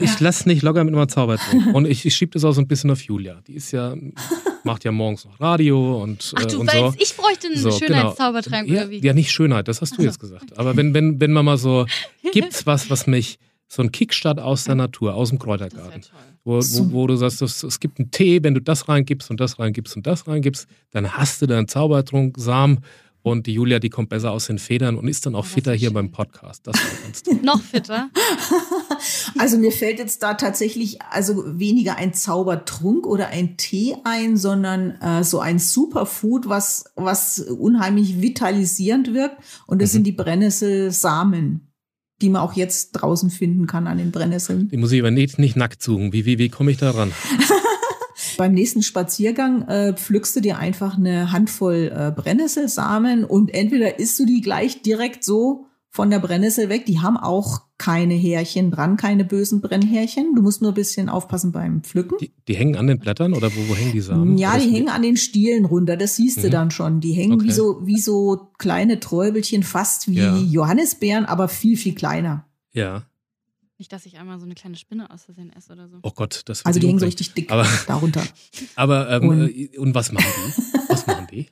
Ich 0.06 0.20
lasse 0.20 0.48
nicht 0.48 0.62
locker 0.62 0.84
mit 0.84 0.94
einem 0.96 1.10
Zaubertrunk. 1.10 1.74
Und 1.74 1.86
ich, 1.86 2.06
ich 2.06 2.16
schiebe 2.16 2.32
das 2.32 2.44
auch 2.46 2.52
so 2.52 2.62
ein 2.62 2.68
bisschen 2.68 2.92
auf 2.92 3.02
Julia. 3.02 3.42
Die 3.48 3.56
ist 3.56 3.72
ja, 3.72 3.96
macht 4.64 4.84
ja 4.84 4.92
morgens 4.92 5.26
noch 5.26 5.40
Radio 5.40 6.02
und, 6.02 6.34
Ach 6.36 6.44
äh, 6.44 6.48
du 6.48 6.60
und 6.62 6.68
weißt, 6.68 6.78
so. 6.78 6.94
ich 6.98 7.16
bräuchte 7.16 7.48
einen 7.48 7.58
So, 7.58 7.72
Schönheitszaubertrank 7.72 8.68
ja, 8.70 8.82
oder 8.82 8.90
wie? 8.90 9.00
ja, 9.00 9.14
nicht 9.14 9.32
Schönheit, 9.32 9.68
das 9.68 9.82
hast 9.82 9.92
du 9.94 10.02
so. 10.02 10.04
jetzt 10.04 10.20
gesagt. 10.20 10.58
Aber 10.58 10.76
wenn, 10.76 10.94
wenn, 10.94 11.20
wenn 11.20 11.32
man 11.32 11.46
mal 11.46 11.58
so, 11.58 11.86
gibt's 12.34 12.66
was, 12.66 12.90
was 12.90 13.08
mich, 13.08 13.40
so 13.68 13.84
ein 13.84 13.92
Kickstart 13.92 14.40
aus 14.40 14.64
der 14.64 14.76
Natur, 14.76 15.14
aus 15.14 15.30
dem 15.30 15.38
Kräutergarten, 15.38 16.02
wo, 16.44 16.60
wo, 16.60 16.92
wo 16.92 17.08
du 17.08 17.16
sagst, 17.16 17.42
das, 17.42 17.62
es 17.62 17.80
gibt 17.80 18.00
einen 18.00 18.10
Tee, 18.10 18.42
wenn 18.42 18.56
du 18.56 18.62
das 18.62 18.88
reingibst 18.90 19.30
und 19.30 19.40
das 19.40 19.60
reingibst 19.60 19.96
und 19.96 20.08
das 20.08 20.28
reingibst, 20.28 20.68
dann 20.92 21.14
hast 21.14 21.42
du 21.42 21.46
deinen 21.46 21.68
Zaubertrunk, 21.68 22.36
Samen 22.40 22.80
und 23.22 23.48
die 23.48 23.54
Julia, 23.54 23.80
die 23.80 23.90
kommt 23.90 24.10
besser 24.10 24.32
aus 24.32 24.48
den 24.48 24.60
Federn 24.60 24.96
und 24.98 25.08
ist 25.08 25.26
dann 25.26 25.36
auch 25.36 25.44
das 25.44 25.54
fitter 25.54 25.74
hier 25.74 25.90
schön. 25.90 25.94
beim 25.94 26.12
Podcast. 26.12 26.66
Das 26.68 26.76
war 26.76 27.04
ganz 27.04 27.24
toll. 27.24 27.40
Noch 27.44 27.62
fitter. 27.62 28.10
Also 29.38 29.58
mir 29.58 29.72
fällt 29.72 30.00
jetzt 30.00 30.22
da 30.24 30.34
tatsächlich 30.34 31.02
also 31.04 31.44
weniger 31.58 31.96
ein 31.96 32.14
Zaubertrunk 32.14 33.06
oder 33.08 33.28
ein 33.28 33.56
Tee 33.56 33.96
ein, 34.04 34.36
sondern 34.36 34.92
äh, 35.02 35.24
so 35.24 35.40
ein 35.40 35.58
Superfood, 35.60 36.50
was, 36.50 36.86
was 36.96 37.40
unheimlich 37.40 38.22
vitalisierend 38.22 39.14
wirkt. 39.14 39.38
Und 39.68 39.82
das 39.82 39.92
Mhm. 39.92 39.94
sind 39.94 40.04
die 40.08 40.12
Brennnesselsamen, 40.12 41.72
die 42.22 42.30
man 42.30 42.42
auch 42.42 42.54
jetzt 42.54 42.92
draußen 42.94 43.30
finden 43.30 43.68
kann 43.68 43.88
an 43.88 43.98
den 43.98 44.12
Brennnesseln. 44.12 44.68
Die 44.70 44.78
muss 44.78 44.92
ich 44.92 45.00
aber 45.00 45.12
nicht, 45.12 45.40
nicht 45.40 45.56
nackt 45.56 45.82
suchen. 45.82 46.12
Wie, 46.12 46.26
wie, 46.26 46.38
wie 46.38 46.50
komme 46.50 46.72
ich 46.72 46.78
da 46.78 46.92
ran? 46.92 47.14
Beim 48.40 48.54
nächsten 48.54 48.84
Spaziergang 48.84 49.68
äh, 49.68 49.94
pflückst 49.94 50.36
du 50.38 50.40
dir 50.40 50.58
einfach 50.58 50.98
eine 50.98 51.32
Handvoll 51.34 51.92
äh, 51.94 52.12
Brennnesselsamen 52.16 53.26
und 53.26 53.54
entweder 53.54 54.00
isst 54.00 54.18
du 54.18 54.26
die 54.26 54.40
gleich 54.40 54.82
direkt 54.82 55.24
so 55.26 55.66
von 55.90 56.10
der 56.10 56.20
Brennnessel 56.20 56.70
weg. 56.70 56.86
Die 56.86 57.00
haben 57.02 57.18
auch 57.18 57.64
keine 57.78 58.14
Härchen 58.14 58.72
dran, 58.72 58.96
keine 58.96 59.26
bösen 59.26 59.60
Brennhärchen. 59.60 60.36
Du 60.36 60.42
musst 60.42 60.62
nur 60.62 60.72
ein 60.72 60.76
bisschen 60.76 61.10
aufpassen 61.10 61.52
beim 61.52 61.82
Pflücken. 61.84 62.18
Die, 62.22 62.32
die 62.48 62.56
hängen 62.56 62.78
an 62.78 62.88
den 62.88 63.00
Blättern 63.00 63.34
oder 63.34 63.50
wo, 63.54 63.60
wo 63.70 63.76
hängen 63.76 63.92
die 63.92 64.00
Samen? 64.02 64.38
Ja, 64.38 64.58
die 64.58 64.70
hängen 64.72 64.90
an 64.90 65.02
den 65.02 65.18
Stielen 65.18 65.66
runter, 65.66 65.98
das 65.98 66.16
siehst 66.16 66.38
du 66.44 66.48
Mhm. 66.48 66.52
dann 66.52 66.72
schon. 66.72 67.00
Die 67.02 67.12
hängen 67.14 67.42
wie 67.42 67.48
Okay. 67.48 67.54
so, 67.54 67.82
wie 67.86 68.00
so 68.00 68.52
kleine 68.58 69.00
Träubelchen, 69.02 69.64
fast 69.64 70.10
wie 70.10 70.16
Ja. 70.20 70.38
Johannisbeeren, 70.38 71.26
aber 71.26 71.48
viel, 71.50 71.76
viel 71.76 71.94
kleiner. 71.96 72.46
Ja. 72.72 73.04
Nicht, 73.80 73.92
dass 73.94 74.06
ich 74.06 74.20
einmal 74.20 74.38
so 74.40 74.46
eine 74.46 74.56
kleine 74.56 74.76
Spinne 74.76 75.10
aus 75.10 75.24
Versehen 75.24 75.52
esse 75.54 75.72
oder 75.74 75.88
so. 75.88 76.00
Oh 76.04 76.12
Gott, 76.14 76.42
das 76.46 76.66
Also 76.66 76.80
die 76.82 76.88
hängen 76.88 77.00
so 77.00 77.06
richtig 77.06 77.34
dick 77.34 77.50
Aber- 77.52 77.66
darunter. 77.88 78.22
Aber, 78.76 79.10
ähm, 79.10 79.28
Und- 79.30 79.50
äh, 79.50 79.78
und 79.78 79.96
was 79.96 80.12
machen 80.12 80.28
die? 80.48 80.64
Was 80.90 81.08
machen 81.08 81.28
die? 81.32 81.48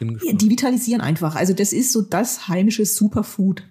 Die 0.00 0.50
vitalisieren 0.50 1.00
einfach. 1.00 1.36
Also 1.36 1.54
das 1.54 1.72
ist 1.72 1.92
so 1.92 2.02
das 2.02 2.48
heimische 2.48 2.84
Superfood, 2.84 3.62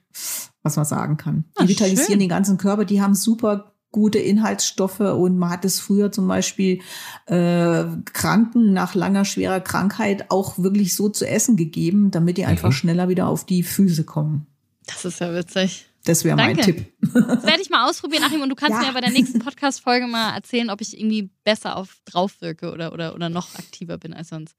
was 0.64 0.76
man 0.78 0.86
sagen 0.86 1.18
kann. 1.18 1.46
Die 1.60 1.64
Ah, 1.64 1.68
vitalisieren 1.68 2.06
schön. 2.14 2.20
den 2.20 2.30
ganzen 2.30 2.58
Körper, 2.58 2.86
die 2.86 3.02
haben 3.02 3.14
super 3.14 3.74
gute 3.92 4.18
Inhaltsstoffe 4.20 5.00
und 5.02 5.38
man 5.38 5.50
hat 5.52 5.64
es 5.66 5.80
früher 5.80 6.12
zum 6.12 6.28
Beispiel 6.28 6.80
äh, 7.28 7.86
Kranken 8.14 8.74
nach 8.74 8.96
langer 8.96 9.24
schwerer 9.26 9.60
Krankheit 9.62 10.32
auch 10.32 10.58
wirklich 10.58 10.96
so 10.96 11.10
zu 11.10 11.28
essen 11.28 11.56
gegeben, 11.58 12.12
damit 12.12 12.38
die 12.38 12.46
einfach 12.46 12.70
Mhm. 12.70 12.74
schneller 12.74 13.10
wieder 13.10 13.28
auf 13.28 13.46
die 13.46 13.62
Füße 13.64 14.04
kommen. 14.04 14.48
Das 14.88 15.06
ist 15.06 15.20
ja 15.20 15.34
witzig. 15.34 15.86
Das 16.06 16.24
wäre 16.24 16.36
mein. 16.36 16.56
Tipp. 16.58 16.86
Das 17.02 17.44
werde 17.44 17.62
ich 17.62 17.70
mal 17.70 17.90
ausprobieren, 17.90 18.24
Achim, 18.24 18.42
und 18.42 18.50
du 18.50 18.56
kannst 18.56 18.74
Ja. 18.74 18.80
mir 18.80 18.86
ja 18.88 18.92
bei 18.94 19.02
der 19.02 19.12
nächsten 19.12 19.40
Podcast-Folge 19.40 20.08
mal 20.08 20.34
erzählen, 20.36 20.70
ob 20.70 20.82
ich 20.82 20.98
irgendwie 20.98 21.30
besser 21.44 21.76
auf 21.76 21.98
drauf 22.06 22.40
wirke 22.42 22.72
oder, 22.72 22.94
oder, 22.94 23.14
oder 23.16 23.30
noch 23.30 23.56
aktiver 23.56 23.98
bin 23.98 24.14
als 24.14 24.30
sonst. 24.30 24.56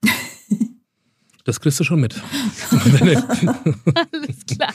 Das 1.44 1.60
kriegst 1.60 1.78
du 1.78 1.84
schon 1.84 2.00
mit. 2.00 2.14
Alles 2.72 4.46
klar. 4.50 4.72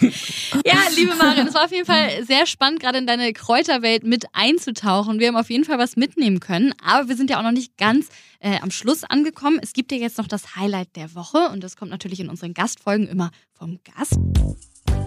Ja, 0.66 0.78
liebe 0.96 1.14
Marion, 1.16 1.48
es 1.48 1.54
war 1.54 1.66
auf 1.66 1.72
jeden 1.72 1.86
Fall 1.86 2.26
sehr 2.26 2.46
spannend, 2.46 2.80
gerade 2.80 2.98
in 2.98 3.06
deine 3.08 3.34
Kräuterwelt 3.34 4.06
mit 4.06 4.26
einzutauchen. 4.32 5.20
Wir 5.20 5.28
haben 5.28 5.36
auf 5.36 5.50
jeden 5.50 5.66
Fall 5.66 5.78
was 5.80 5.98
mitnehmen 5.98 6.40
können, 6.40 6.74
aber 6.82 7.10
wir 7.10 7.18
sind 7.18 7.30
ja 7.30 7.40
auch 7.40 7.44
noch 7.44 7.52
nicht 7.52 7.78
ganz 7.78 8.08
äh, 8.40 8.58
am 8.62 8.72
Schluss 8.72 9.04
angekommen. 9.04 9.60
Es 9.62 9.74
gibt 9.74 9.92
ja 9.92 9.98
jetzt 9.98 10.18
noch 10.18 10.28
das 10.28 10.56
Highlight 10.56 10.96
der 10.96 11.14
Woche 11.14 11.50
und 11.52 11.62
das 11.62 11.76
kommt 11.76 11.92
natürlich 11.92 12.22
in 12.22 12.30
unseren 12.30 12.54
Gastfolgen 12.54 13.06
immer 13.08 13.32
vom 13.52 13.80
Gast. 13.84 14.18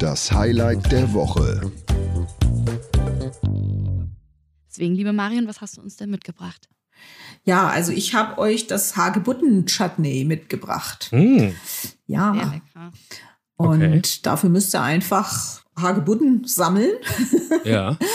Das 0.05 0.31
Highlight 0.31 0.93
der 0.93 1.15
Woche. 1.15 1.73
Deswegen, 4.69 4.95
liebe 4.95 5.15
Marion, 5.15 5.49
was 5.49 5.63
hast 5.63 5.79
du 5.79 5.81
uns 5.81 5.97
denn 5.97 6.11
mitgebracht? 6.11 6.69
Ja, 7.45 7.69
also 7.69 7.91
ich 7.91 8.13
habe 8.13 8.37
euch 8.37 8.67
das 8.67 8.99
Hagebutten-Chutney 8.99 10.27
mitgebracht. 10.27 11.09
Mm. 11.11 11.53
Ja. 12.07 12.35
Sehr 12.35 12.45
lecker. 12.45 12.93
Und 13.57 13.83
Okay. 13.83 14.03
dafür 14.23 14.51
müsst 14.51 14.75
ihr 14.75 14.83
einfach 14.83 15.63
Hagebutten 15.75 16.45
sammeln. 16.45 16.93
Ja. 17.65 17.97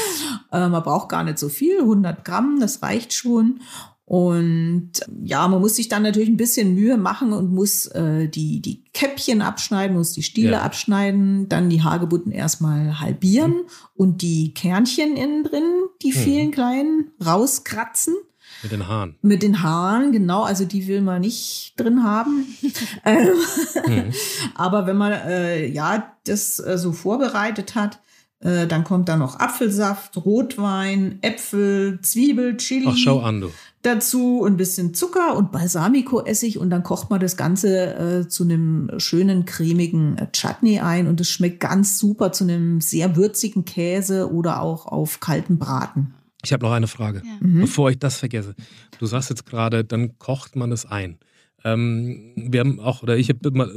Äh, 0.51 0.67
man 0.67 0.81
braucht 0.81 1.09
gar 1.09 1.23
nicht 1.23 1.37
so 1.37 1.47
viel, 1.47 1.79
100 1.79 2.25
Gramm, 2.25 2.59
das 2.59 2.81
reicht 2.81 3.13
schon. 3.13 3.61
Und 4.09 4.89
ja, 5.23 5.47
man 5.47 5.61
muss 5.61 5.75
sich 5.75 5.87
dann 5.87 6.01
natürlich 6.01 6.29
ein 6.29 6.35
bisschen 6.35 6.73
Mühe 6.73 6.97
machen 6.97 7.31
und 7.31 7.53
muss 7.53 7.85
äh, 7.85 8.27
die, 8.27 8.59
die 8.59 8.83
Käppchen 8.91 9.43
abschneiden, 9.43 9.95
muss 9.95 10.13
die 10.13 10.23
Stiele 10.23 10.53
Ja. 10.53 10.61
abschneiden, 10.63 11.47
dann 11.47 11.69
die 11.69 11.83
Hagebutten 11.83 12.31
erstmal 12.31 12.99
halbieren 12.99 13.53
und 13.93 14.23
die 14.23 14.55
Kernchen 14.55 15.15
innen 15.15 15.43
drin, 15.43 15.61
die 16.01 16.11
vielen 16.11 16.49
kleinen, 16.49 17.11
rauskratzen. 17.23 18.15
Mit 18.63 18.71
den 18.71 18.87
Haaren. 18.87 19.15
Mit 19.21 19.43
den 19.43 19.61
Haaren, 19.61 20.11
genau, 20.11 20.41
also 20.41 20.65
die 20.65 20.87
will 20.87 21.01
man 21.01 21.21
nicht 21.21 21.73
drin 21.77 22.03
haben. 22.03 22.47
Mhm. 23.05 24.11
Aber 24.55 24.87
wenn 24.87 24.97
man 24.97 25.11
äh, 25.11 25.67
ja 25.67 26.15
das 26.25 26.59
äh, 26.59 26.79
so 26.79 26.93
vorbereitet 26.93 27.75
hat, 27.75 27.99
äh, 28.41 28.67
dann 28.67 28.83
kommt 28.83 29.09
da 29.09 29.17
noch 29.17 29.39
Apfelsaft, 29.39 30.17
Rotwein, 30.17 31.19
Äpfel, 31.21 31.99
Zwiebel, 32.01 32.57
Chili 32.57 32.85
Ach, 32.89 32.95
schau 32.97 33.19
an, 33.19 33.41
du. 33.41 33.51
dazu 33.81 34.39
und 34.41 34.53
ein 34.53 34.57
bisschen 34.57 34.93
Zucker 34.93 35.35
und 35.35 35.51
Balsamico-Essig 35.51 36.57
und 36.57 36.69
dann 36.69 36.83
kocht 36.83 37.09
man 37.09 37.19
das 37.19 37.35
Ganze 37.37 37.95
äh, 38.23 38.27
zu 38.27 38.43
einem 38.43 38.91
schönen 38.97 39.45
cremigen 39.45 40.17
äh, 40.17 40.27
Chutney 40.31 40.79
ein 40.79 41.07
und 41.07 41.19
es 41.21 41.29
schmeckt 41.29 41.59
ganz 41.59 41.97
super 41.99 42.31
zu 42.31 42.43
einem 42.45 42.81
sehr 42.81 43.15
würzigen 43.15 43.65
Käse 43.65 44.31
oder 44.31 44.61
auch 44.61 44.85
auf 44.85 45.19
kalten 45.19 45.57
Braten. 45.59 46.13
Ich 46.43 46.53
habe 46.53 46.65
noch 46.65 46.71
eine 46.71 46.87
Frage, 46.87 47.21
Ja. 47.25 47.31
Mhm. 47.45 47.61
bevor 47.61 47.89
ich 47.89 47.99
das 47.99 48.17
vergesse. 48.17 48.55
Du 48.99 49.05
sagst 49.05 49.29
jetzt 49.29 49.45
gerade, 49.45 49.83
dann 49.83 50.17
kocht 50.19 50.55
man 50.55 50.71
es 50.71 50.85
ein. 50.85 51.17
Ähm, 51.63 52.33
wir 52.35 52.61
haben 52.61 52.79
auch, 52.79 53.03
oder 53.03 53.17
ich 53.17 53.29
habe 53.29 53.47
immer 53.49 53.69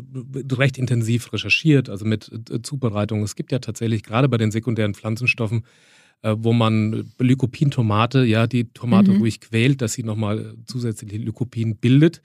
recht 0.53 0.79
intensiv 0.79 1.33
recherchiert, 1.33 1.89
also 1.89 2.05
mit 2.05 2.31
äh, 2.51 2.63
Zubereitung. 2.63 3.23
Es 3.23 3.35
gibt 3.37 3.53
ja 3.53 3.59
tatsächlich 3.59 4.03
gerade 4.03 4.29
bei 4.29 4.37
den 4.39 4.51
sekundären 4.53 4.95
Pflanzenstoffen, 4.95 5.65
äh, 6.23 6.35
wo 6.39 6.53
man 6.53 7.11
Lycopin-Tomate, 7.19 8.25
ja, 8.25 8.47
die 8.47 8.65
Tomate 8.73 9.13
Mhm. 9.13 9.19
ruhig 9.19 9.41
quält, 9.41 9.83
dass 9.83 9.95
sie 9.95 10.05
nochmal 10.05 10.55
zusätzlich 10.67 11.13
Lycopin 11.13 11.77
bildet. 11.77 12.23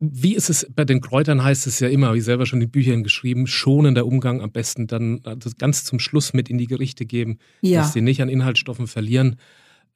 Wie 0.00 0.34
ist 0.34 0.50
es 0.50 0.66
bei 0.74 0.84
den 0.84 1.00
Kräutern 1.00 1.42
heißt 1.44 1.66
es 1.66 1.80
ja 1.80 1.88
immer, 1.88 2.08
habe 2.08 2.18
ich 2.18 2.24
selber 2.24 2.46
schon 2.46 2.60
in 2.60 2.70
Büchern 2.70 3.02
geschrieben, 3.04 3.46
schonender 3.46 4.06
Umgang 4.06 4.42
am 4.42 4.50
besten 4.50 4.86
dann 4.86 5.20
das 5.38 5.56
ganz 5.56 5.84
zum 5.84 5.98
Schluss 5.98 6.32
mit 6.34 6.50
in 6.50 6.58
die 6.58 6.66
Gerichte 6.66 7.06
geben, 7.06 7.38
Ja. 7.62 7.80
dass 7.80 7.92
sie 7.92 8.00
nicht 8.02 8.20
an 8.20 8.28
Inhaltsstoffen 8.28 8.86
verlieren. 8.86 9.36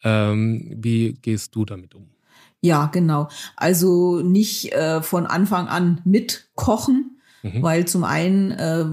Ähm, 0.04 0.72
wie 0.76 1.14
gehst 1.14 1.54
du 1.56 1.64
damit 1.64 1.94
um? 1.94 2.08
Ja, 2.60 2.86
genau. 2.86 3.28
Also 3.56 4.20
nicht 4.20 4.72
äh, 4.72 5.00
von 5.02 5.26
Anfang 5.26 5.68
an 5.68 6.00
mitkochen, 6.04 7.14
Mhm. 7.40 7.62
weil 7.62 7.84
zum 7.86 8.02
einen 8.02 8.50
äh, 8.50 8.84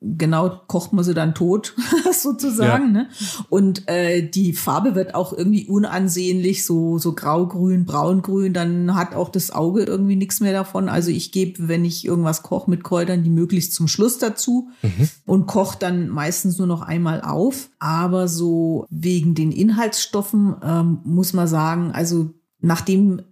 genau 0.00 0.60
kocht 0.68 0.92
man 0.92 1.02
sie 1.04 1.12
dann 1.12 1.34
tot 1.34 1.74
sozusagen, 2.12 2.92
ne? 2.92 3.08
Und 3.48 3.88
äh, 3.88 4.22
die 4.30 4.52
Farbe 4.52 4.94
wird 4.94 5.16
auch 5.16 5.32
irgendwie 5.32 5.66
unansehnlich, 5.66 6.64
so 6.64 6.98
so 6.98 7.14
graugrün, 7.14 7.86
braungrün. 7.86 8.52
Dann 8.52 8.94
hat 8.94 9.16
auch 9.16 9.28
das 9.28 9.50
Auge 9.50 9.82
irgendwie 9.82 10.14
nichts 10.14 10.38
mehr 10.38 10.52
davon. 10.52 10.88
Also 10.88 11.10
ich 11.10 11.32
gebe, 11.32 11.66
wenn 11.66 11.84
ich 11.84 12.04
irgendwas 12.04 12.44
koche 12.44 12.70
mit 12.70 12.84
Kräutern, 12.84 13.24
die 13.24 13.30
möglichst 13.30 13.74
zum 13.74 13.88
Schluss 13.88 14.18
dazu 14.18 14.68
Mhm. 14.82 15.08
und 15.26 15.46
koche 15.48 15.76
dann 15.80 16.08
meistens 16.10 16.58
nur 16.58 16.68
noch 16.68 16.82
einmal 16.82 17.20
auf. 17.22 17.70
Aber 17.80 18.28
so 18.28 18.86
wegen 18.88 19.34
den 19.34 19.50
Inhaltsstoffen 19.50 20.54
ähm, 20.62 20.98
muss 21.02 21.32
man 21.32 21.48
sagen, 21.48 21.90
also 21.92 22.30
nachdem 22.60 23.22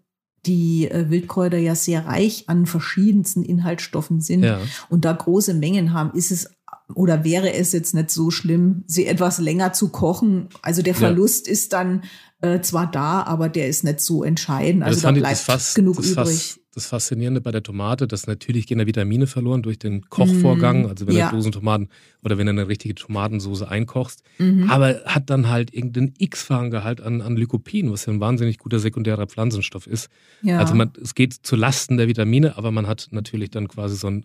die 0.46 0.88
äh, 0.90 1.10
Wildkräuter 1.10 1.58
ja 1.58 1.74
sehr 1.74 2.06
reich 2.06 2.44
an 2.48 2.66
verschiedensten 2.66 3.42
Inhaltsstoffen 3.42 4.20
sind 4.20 4.44
Ja. 4.44 4.60
und 4.88 5.04
da 5.04 5.12
große 5.12 5.52
Mengen 5.54 5.92
haben, 5.92 6.16
ist 6.16 6.30
es 6.30 6.48
oder 6.94 7.22
wäre 7.24 7.52
es 7.52 7.72
jetzt 7.72 7.92
nicht 7.94 8.10
so 8.10 8.30
schlimm, 8.30 8.82
sie 8.86 9.04
etwas 9.06 9.38
länger 9.40 9.74
zu 9.74 9.90
kochen. 9.90 10.48
Also 10.62 10.80
der 10.80 10.94
Ja. 10.94 10.98
Verlust 11.00 11.46
ist 11.46 11.72
dann 11.74 12.02
äh, 12.40 12.60
zwar 12.60 12.90
da, 12.90 13.22
aber 13.24 13.48
der 13.50 13.68
ist 13.68 13.84
nicht 13.84 14.00
so 14.00 14.22
entscheidend. 14.22 14.82
Also 14.84 14.94
das 14.96 15.02
da 15.02 15.08
fand 15.08 15.18
ich 15.18 15.22
bleibt 15.22 15.36
das, 15.38 15.42
Fass, 15.44 15.74
genug 15.74 15.96
das, 15.96 16.06
übrig. 16.06 16.14
Fass, 16.14 16.60
das 16.78 16.86
Faszinierende 16.86 17.40
bei 17.40 17.50
der 17.50 17.62
Tomate, 17.62 18.06
dass 18.06 18.26
natürlich 18.26 18.66
gehen 18.66 18.78
da 18.78 18.86
Vitamine 18.86 19.26
verloren 19.26 19.62
durch 19.62 19.78
den 19.78 20.08
Kochvorgang, 20.08 20.82
Mm, 20.82 20.86
also 20.86 21.06
wenn 21.06 21.16
ja. 21.16 21.28
du 21.30 21.36
Dosentomaten 21.36 21.88
oder 22.24 22.38
wenn 22.38 22.46
du 22.46 22.50
eine 22.52 22.68
richtige 22.68 22.94
Tomatensoße 22.94 23.68
einkochst, 23.68 24.22
Mhm. 24.38 24.70
aber 24.70 25.02
hat 25.04 25.28
dann 25.30 25.48
halt 25.48 25.74
irgendeinen 25.74 26.14
x-fachen 26.18 26.70
Gehalt 26.70 27.00
an, 27.00 27.20
an 27.20 27.36
Lycopin, 27.36 27.90
was 27.92 28.06
ja 28.06 28.12
ein 28.12 28.20
wahnsinnig 28.20 28.58
guter 28.58 28.78
sekundärer 28.78 29.26
Pflanzenstoff 29.26 29.86
ist. 29.86 30.08
ja. 30.42 30.58
Also 30.58 30.74
man, 30.74 30.92
es 31.02 31.14
geht 31.14 31.34
zu 31.34 31.56
Lasten 31.56 31.96
der 31.96 32.08
Vitamine, 32.08 32.56
aber 32.56 32.70
man 32.70 32.86
hat 32.86 33.08
natürlich 33.10 33.50
dann 33.50 33.68
quasi 33.68 33.96
so 33.96 34.06
ein 34.08 34.24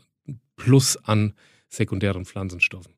Plus 0.55 0.97
an 1.03 1.33
sekundären 1.69 2.25
Pflanzenstoffen. 2.25 2.93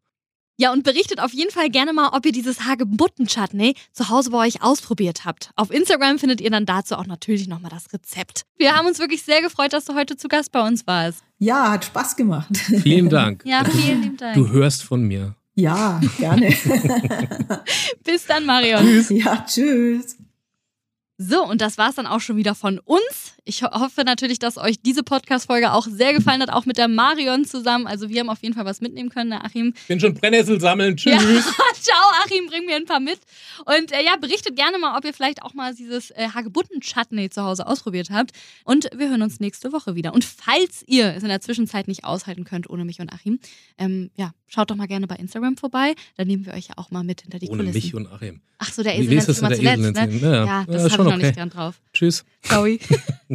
Ja, 0.58 0.72
und 0.72 0.84
berichtet 0.84 1.20
auf 1.20 1.34
jeden 1.34 1.52
Fall 1.52 1.70
gerne 1.70 1.91
mal, 1.91 2.10
ob 2.13 2.26
ihr 2.26 2.32
dieses 2.32 2.62
Hagebutten-Chutney 2.62 3.76
zu 3.91 4.08
Hause 4.10 4.30
bei 4.32 4.48
euch 4.48 4.62
ausprobiert 4.62 5.26
habt. 5.26 5.52
Auf 5.58 5.70
Instagram 5.70 6.18
findet 6.18 6.39
ihr 6.39 6.50
dann 6.50 6.65
dazu 6.65 6.96
auch 6.96 7.06
natürlich 7.08 7.48
nochmal 7.48 7.72
das 7.72 7.91
Rezept. 7.91 8.44
Wir 8.58 8.74
haben 8.76 8.88
uns 8.88 9.00
wirklich 9.00 9.24
sehr 9.24 9.41
gefreut, 9.41 9.74
dass 9.74 9.84
du 9.86 9.96
heute 9.96 10.15
zu 10.15 10.28
Gast 10.30 10.52
bei 10.54 10.65
uns 10.65 10.88
warst. 10.88 11.24
ja, 11.39 11.72
hat 11.72 11.84
Spaß 11.86 12.15
gemacht. 12.15 12.48
Vielen 12.82 13.10
Dank. 13.10 13.44
Ja, 13.46 13.65
vielen 13.65 14.02
lieben 14.02 14.18
Dank. 14.18 14.36
Du 14.36 14.48
hörst 14.50 14.84
von 14.84 15.02
mir. 15.04 15.36
ja, 15.56 16.00
gerne. 16.20 16.48
Bis 18.04 18.26
dann, 18.26 18.46
Marion. 18.46 19.06
ja, 19.10 19.44
tschüss. 19.46 20.15
So, 21.18 21.44
und 21.46 21.62
das 21.62 21.78
war's 21.78 21.96
dann 21.96 22.08
auch 22.08 22.20
schon 22.22 22.36
wieder 22.38 22.56
von 22.56 22.80
uns. 22.80 23.35
Ich 23.48 23.62
ho 23.62 23.70
hoffe 23.72 24.04
natürlich, 24.04 24.40
dass 24.40 24.58
euch 24.58 24.82
diese 24.82 25.04
Podcast-Folge 25.04 25.72
auch 25.72 25.86
sehr 25.88 26.14
gefallen 26.14 26.42
hat, 26.42 26.50
auch 26.50 26.66
mit 26.66 26.80
der 26.80 26.88
Marion 26.88 27.46
zusammen. 27.46 27.86
Also 27.86 28.10
wir 28.10 28.22
haben 28.22 28.30
auf 28.30 28.42
jeden 28.42 28.56
Fall 28.56 28.66
was 28.66 28.82
mitnehmen 28.82 29.10
können, 29.10 29.30
ne, 29.30 29.46
Achim. 29.46 29.76
Bin 29.88 30.00
schon 30.00 30.16
Brennnessel 30.16 30.60
sammeln. 30.60 30.98
Tschüss. 30.98 31.14
Ja, 31.14 31.20
ciao, 31.80 32.12
Achim, 32.24 32.48
bring 32.48 32.66
mir 32.66 32.76
ein 32.76 32.86
paar 32.86 33.00
mit. 33.00 33.20
Und 33.66 33.92
äh, 33.92 34.04
ja, 34.04 34.16
berichtet 34.20 34.56
gerne 34.56 34.80
mal, 34.80 34.98
ob 34.98 35.06
ihr 35.06 35.14
vielleicht 35.14 35.44
auch 35.44 35.54
mal 35.54 35.76
dieses 35.76 36.10
äh, 36.12 36.30
Hagebutten-Chutney 36.34 37.30
zu 37.30 37.44
Hause 37.44 37.68
ausprobiert 37.68 38.10
habt. 38.10 38.32
Und 38.64 38.90
wir 38.98 39.10
hören 39.10 39.22
uns 39.22 39.40
nächste 39.40 39.72
Woche 39.72 39.94
wieder. 39.94 40.16
Und 40.16 40.26
falls 40.26 40.84
ihr 40.88 41.14
es 41.14 41.22
in 41.22 41.30
der 41.30 41.40
Zwischenzeit 41.40 41.88
nicht 41.88 42.04
aushalten 42.04 42.46
könnt 42.46 42.68
ohne 42.68 42.84
mich 42.84 43.00
und 43.00 43.14
Achim, 43.14 43.40
ähm, 43.78 44.10
ja, 44.16 44.34
schaut 44.48 44.72
doch 44.72 44.76
mal 44.76 44.88
gerne 44.88 45.06
bei 45.06 45.18
Instagram 45.18 45.56
vorbei. 45.58 45.94
Da 46.18 46.26
nehmen 46.26 46.48
wir 46.48 46.54
euch 46.54 46.70
ja 46.70 46.78
auch 46.78 46.90
mal 46.90 47.04
mit 47.04 47.22
hinter 47.22 47.38
die 47.38 47.50
Ohne 47.50 47.66
Kulissen. 47.66 47.76
mich 47.76 47.94
und 47.94 48.12
Achim. 48.12 48.42
Ach 48.58 48.72
so, 48.72 48.84
der 48.84 48.98
Esel 48.98 49.16
nennt 49.16 49.28
immer 49.28 49.54
zuletzt, 49.54 50.22
ne? 50.22 50.22
Ja, 50.22 50.46
Ja, 50.46 50.66
das 50.66 50.76
ja, 50.76 50.82
habe 50.84 50.88
ich 50.88 50.98
noch 50.98 51.06
okay. 51.08 51.18
nicht 51.18 51.36
gern 51.36 51.50
drauf. 51.50 51.76
Tschüss. 51.94 52.26
Ciao. 52.42 52.66